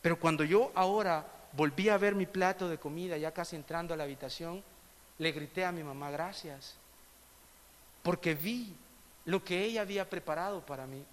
Pero 0.00 0.18
cuando 0.18 0.44
yo 0.44 0.72
ahora 0.74 1.26
volví 1.52 1.88
a 1.88 1.98
ver 1.98 2.14
mi 2.14 2.26
plato 2.26 2.68
de 2.68 2.78
comida, 2.78 3.16
ya 3.16 3.32
casi 3.32 3.56
entrando 3.56 3.92
a 3.92 3.96
la 3.96 4.04
habitación, 4.04 4.62
le 5.18 5.32
grité 5.32 5.64
a 5.64 5.72
mi 5.72 5.82
mamá, 5.82 6.10
gracias, 6.10 6.74
porque 8.02 8.34
vi 8.34 8.74
lo 9.24 9.42
que 9.42 9.64
ella 9.64 9.82
había 9.82 10.08
preparado 10.08 10.64
para 10.64 10.86
mí. 10.86 11.04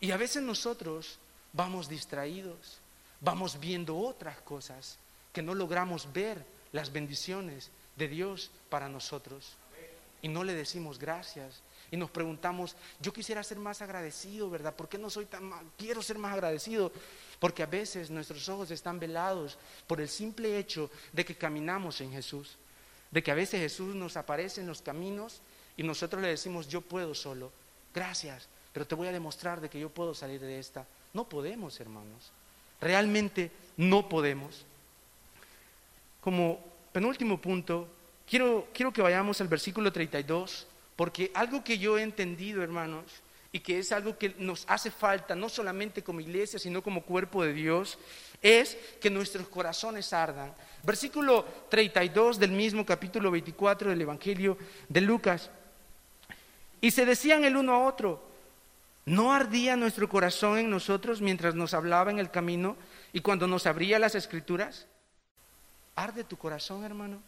Y 0.00 0.10
a 0.10 0.16
veces 0.16 0.42
nosotros 0.42 1.18
vamos 1.52 1.88
distraídos, 1.88 2.81
vamos 3.22 3.58
viendo 3.58 3.96
otras 3.96 4.40
cosas 4.42 4.98
que 5.32 5.42
no 5.42 5.54
logramos 5.54 6.12
ver 6.12 6.44
las 6.72 6.92
bendiciones 6.92 7.70
de 7.96 8.08
Dios 8.08 8.50
para 8.68 8.88
nosotros. 8.88 9.56
Y 10.20 10.28
no 10.28 10.44
le 10.44 10.54
decimos 10.54 10.98
gracias. 10.98 11.62
Y 11.90 11.96
nos 11.96 12.10
preguntamos, 12.10 12.76
yo 13.00 13.12
quisiera 13.12 13.42
ser 13.42 13.58
más 13.58 13.82
agradecido, 13.82 14.48
¿verdad? 14.50 14.74
¿Por 14.74 14.88
qué 14.88 14.98
no 14.98 15.10
soy 15.10 15.26
tan 15.26 15.44
mal? 15.44 15.64
Quiero 15.76 16.02
ser 16.02 16.18
más 16.18 16.32
agradecido. 16.32 16.92
Porque 17.38 17.62
a 17.62 17.66
veces 17.66 18.10
nuestros 18.10 18.48
ojos 18.48 18.70
están 18.70 18.98
velados 18.98 19.58
por 19.86 20.00
el 20.00 20.08
simple 20.08 20.58
hecho 20.58 20.90
de 21.12 21.24
que 21.24 21.36
caminamos 21.36 22.00
en 22.00 22.12
Jesús. 22.12 22.56
De 23.10 23.22
que 23.22 23.30
a 23.30 23.34
veces 23.34 23.60
Jesús 23.60 23.94
nos 23.94 24.16
aparece 24.16 24.60
en 24.60 24.68
los 24.68 24.80
caminos 24.80 25.40
y 25.76 25.82
nosotros 25.82 26.22
le 26.22 26.28
decimos, 26.28 26.68
yo 26.68 26.80
puedo 26.80 27.14
solo. 27.14 27.52
Gracias, 27.94 28.48
pero 28.72 28.86
te 28.86 28.94
voy 28.94 29.08
a 29.08 29.12
demostrar 29.12 29.60
de 29.60 29.68
que 29.68 29.80
yo 29.80 29.90
puedo 29.90 30.14
salir 30.14 30.40
de 30.40 30.58
esta. 30.58 30.86
No 31.12 31.28
podemos, 31.28 31.78
hermanos. 31.80 32.32
Realmente 32.82 33.52
no 33.76 34.08
podemos. 34.08 34.66
Como 36.20 36.58
penúltimo 36.92 37.40
punto, 37.40 37.88
quiero, 38.28 38.68
quiero 38.74 38.92
que 38.92 39.00
vayamos 39.00 39.40
al 39.40 39.48
versículo 39.48 39.92
32, 39.92 40.66
porque 40.96 41.30
algo 41.32 41.62
que 41.62 41.78
yo 41.78 41.96
he 41.96 42.02
entendido, 42.02 42.62
hermanos, 42.62 43.04
y 43.52 43.60
que 43.60 43.78
es 43.78 43.92
algo 43.92 44.18
que 44.18 44.34
nos 44.38 44.64
hace 44.66 44.90
falta, 44.90 45.36
no 45.36 45.48
solamente 45.48 46.02
como 46.02 46.20
iglesia, 46.20 46.58
sino 46.58 46.82
como 46.82 47.02
cuerpo 47.02 47.44
de 47.44 47.52
Dios, 47.52 47.98
es 48.40 48.76
que 49.00 49.10
nuestros 49.10 49.46
corazones 49.46 50.12
ardan. 50.12 50.52
Versículo 50.82 51.44
32 51.68 52.38
del 52.38 52.50
mismo 52.50 52.84
capítulo 52.84 53.30
24 53.30 53.90
del 53.90 54.00
Evangelio 54.00 54.58
de 54.88 55.00
Lucas. 55.02 55.50
Y 56.80 56.90
se 56.90 57.06
decían 57.06 57.44
el 57.44 57.56
uno 57.56 57.74
a 57.74 57.86
otro, 57.86 58.31
¿no 59.04 59.32
ardía 59.32 59.76
nuestro 59.76 60.08
corazón 60.08 60.58
en 60.58 60.70
nosotros 60.70 61.20
mientras 61.20 61.54
nos 61.54 61.74
hablaba 61.74 62.10
en 62.10 62.18
el 62.18 62.30
camino 62.30 62.76
y 63.12 63.20
cuando 63.20 63.46
nos 63.46 63.66
abría 63.66 63.98
las 63.98 64.14
escrituras? 64.14 64.86
¿Arde 65.94 66.24
tu 66.24 66.36
corazón, 66.36 66.84
hermano? 66.84 67.20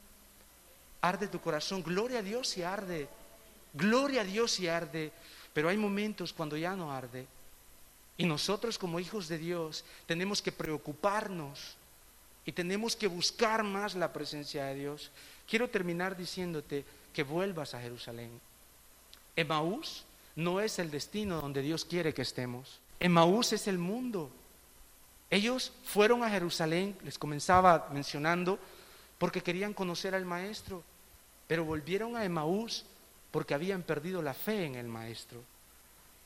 Arde 1.01 1.29
tu 1.29 1.41
corazón. 1.41 1.83
Gloria 1.83 2.21
a 2.21 2.23
Dios 2.23 2.49
si 2.49 2.63
arde. 2.63 3.09
Gloria 3.75 4.23
a 4.23 4.25
Dios 4.25 4.53
si 4.53 4.69
arde. 4.69 5.13
Pero 5.53 5.69
hay 5.69 5.77
momentos 5.77 6.33
cuando 6.33 6.57
ya 6.57 6.75
no 6.75 6.93
arde. 6.93 7.27
Y 8.17 8.25
nosotros 8.25 8.79
como 8.79 9.01
hijos 9.01 9.29
de 9.29 9.39
Dios 9.39 9.85
tenemos 10.07 10.41
que 10.41 10.53
preocuparnos 10.53 11.77
y 12.47 12.53
tenemos 12.53 12.95
que 12.95 13.07
buscar 13.07 13.63
más 13.63 13.95
la 13.95 14.13
presencia 14.13 14.67
de 14.67 14.75
Dios. 14.77 15.11
Quiero 15.49 15.69
terminar 15.69 16.17
diciéndote 16.17 16.85
que 17.13 17.23
vuelvas 17.23 17.75
a 17.75 17.81
Jerusalén. 17.81 18.41
Emaús 19.37 20.05
no 20.37 20.61
es 20.61 20.79
el 20.79 20.91
destino 20.91 21.41
donde 21.41 21.63
Dios 21.63 21.85
quiere 21.85 22.15
que 22.15 22.23
estemos. 22.23 22.81
Emaús 23.01 23.53
es 23.53 23.67
el 23.69 23.79
mundo. 23.79 24.31
Ellos 25.31 25.73
fueron 25.85 26.23
a 26.23 26.31
Jerusalén, 26.31 26.97
les 27.05 27.19
comenzaba 27.19 27.89
mencionando, 27.93 28.59
porque 29.19 29.43
querían 29.43 29.75
conocer 29.75 30.15
al 30.15 30.25
maestro, 30.25 30.83
pero 31.47 31.65
volvieron 31.65 32.17
a 32.17 32.25
Emaús 32.25 32.85
porque 33.31 33.55
habían 33.55 33.83
perdido 33.83 34.23
la 34.23 34.35
fe 34.35 34.65
en 34.65 34.75
el 34.75 34.87
maestro. 34.87 35.43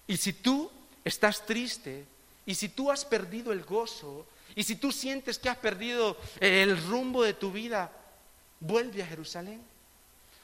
Y 0.07 0.17
si 0.17 0.33
tú 0.33 0.71
estás 1.05 1.45
triste, 1.47 2.05
y 2.45 2.55
si 2.55 2.71
tú 2.71 2.91
has 2.91 3.05
perdido 3.05 3.53
el 3.53 3.63
gozo, 3.63 4.27
y 4.55 4.63
si 4.63 4.77
tú 4.77 4.91
sientes 4.91 5.39
que 5.39 5.49
has 5.49 5.59
perdido 5.59 6.17
el 6.41 6.83
rumbo 6.87 7.23
de 7.23 7.35
tu 7.35 7.53
vida, 7.53 7.93
vuelve 8.61 9.03
a 9.03 9.07
Jerusalén. 9.07 9.61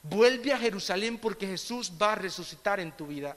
Vuelve 0.03 0.53
a 0.53 0.59
Jerusalén 0.59 1.18
porque 1.18 1.46
Jesús 1.46 1.92
va 2.00 2.12
a 2.12 2.16
resucitar 2.16 2.79
en 2.79 2.92
tu 2.92 3.07
vida. 3.07 3.37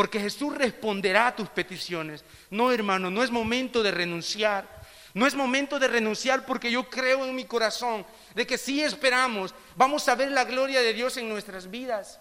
Porque 0.00 0.18
Jesús 0.18 0.56
responderá 0.56 1.26
a 1.26 1.36
tus 1.36 1.50
peticiones. 1.50 2.24
No, 2.48 2.72
hermano, 2.72 3.10
no 3.10 3.22
es 3.22 3.30
momento 3.30 3.82
de 3.82 3.90
renunciar. 3.90 4.66
No 5.12 5.26
es 5.26 5.34
momento 5.34 5.78
de 5.78 5.88
renunciar 5.88 6.46
porque 6.46 6.70
yo 6.70 6.88
creo 6.88 7.26
en 7.26 7.34
mi 7.34 7.44
corazón 7.44 8.06
de 8.34 8.46
que 8.46 8.56
si 8.56 8.80
esperamos, 8.80 9.54
vamos 9.76 10.08
a 10.08 10.14
ver 10.14 10.30
la 10.30 10.44
gloria 10.44 10.80
de 10.80 10.94
Dios 10.94 11.18
en 11.18 11.28
nuestras 11.28 11.70
vidas. 11.70 12.18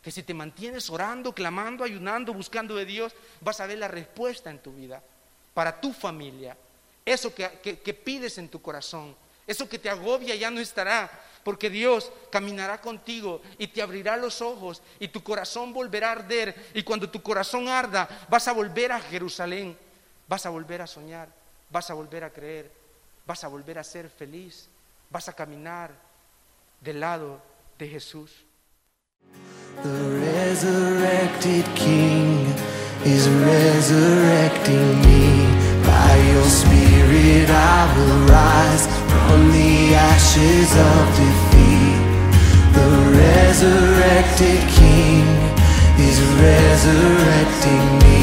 Que 0.00 0.10
si 0.10 0.22
te 0.22 0.32
mantienes 0.32 0.88
orando, 0.88 1.34
clamando, 1.34 1.84
ayunando, 1.84 2.32
buscando 2.32 2.74
de 2.74 2.86
Dios, 2.86 3.12
vas 3.42 3.60
a 3.60 3.66
ver 3.66 3.80
la 3.80 3.88
respuesta 3.88 4.48
en 4.48 4.60
tu 4.60 4.72
vida, 4.72 5.02
para 5.52 5.78
tu 5.78 5.92
familia. 5.92 6.56
Eso 7.04 7.34
que, 7.34 7.82
que 7.84 7.92
pides 7.92 8.38
en 8.38 8.48
tu 8.48 8.62
corazón, 8.62 9.14
eso 9.46 9.68
que 9.68 9.78
te 9.78 9.90
agobia 9.90 10.34
ya 10.36 10.50
no 10.50 10.58
estará, 10.58 11.10
porque 11.44 11.70
Dios 11.70 12.10
caminará 12.30 12.80
contigo 12.80 13.42
y 13.58 13.68
te 13.68 13.82
abrirá 13.82 14.16
los 14.16 14.40
ojos 14.40 14.82
y 14.98 15.08
tu 15.08 15.22
corazón 15.22 15.72
volverá 15.72 16.08
a 16.08 16.12
arder. 16.12 16.70
Y 16.74 16.82
cuando 16.82 17.10
tu 17.10 17.22
corazón 17.22 17.68
arda, 17.68 18.08
vas 18.28 18.48
a 18.48 18.52
volver 18.52 18.92
a 18.92 19.00
Jerusalén, 19.00 19.76
vas 20.26 20.46
a 20.46 20.50
volver 20.50 20.80
a 20.82 20.86
soñar, 20.86 21.28
vas 21.70 21.90
a 21.90 21.94
volver 21.94 22.24
a 22.24 22.30
creer, 22.30 22.70
vas 23.26 23.44
a 23.44 23.48
volver 23.48 23.78
a 23.78 23.84
ser 23.84 24.08
feliz, 24.08 24.68
vas 25.10 25.28
a 25.28 25.34
caminar 25.34 25.92
del 26.80 27.00
lado 27.00 27.40
de 27.78 27.88
Jesús. 27.88 28.32
The 29.82 29.88
resurrected 29.88 31.64
King 31.74 32.46
is 33.04 33.28
resurrecting 33.28 35.00
me. 35.02 35.44
By 35.84 36.16
your 36.32 36.44
spirit 36.44 37.50
On 39.32 39.40
the 39.50 39.94
ashes 39.94 40.70
of 40.90 41.02
defeat, 41.20 42.00
the 42.76 42.88
resurrected 43.22 44.60
King 44.78 45.24
is 45.98 46.16
resurrecting 46.46 47.86
me. 48.04 48.22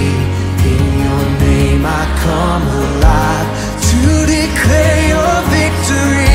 In 0.71 0.83
your 1.05 1.25
name 1.47 1.83
I 1.85 2.03
come 2.25 2.65
alive 2.85 3.49
to 3.89 4.01
declare 4.37 5.01
your 5.13 5.37
victory. 5.57 6.30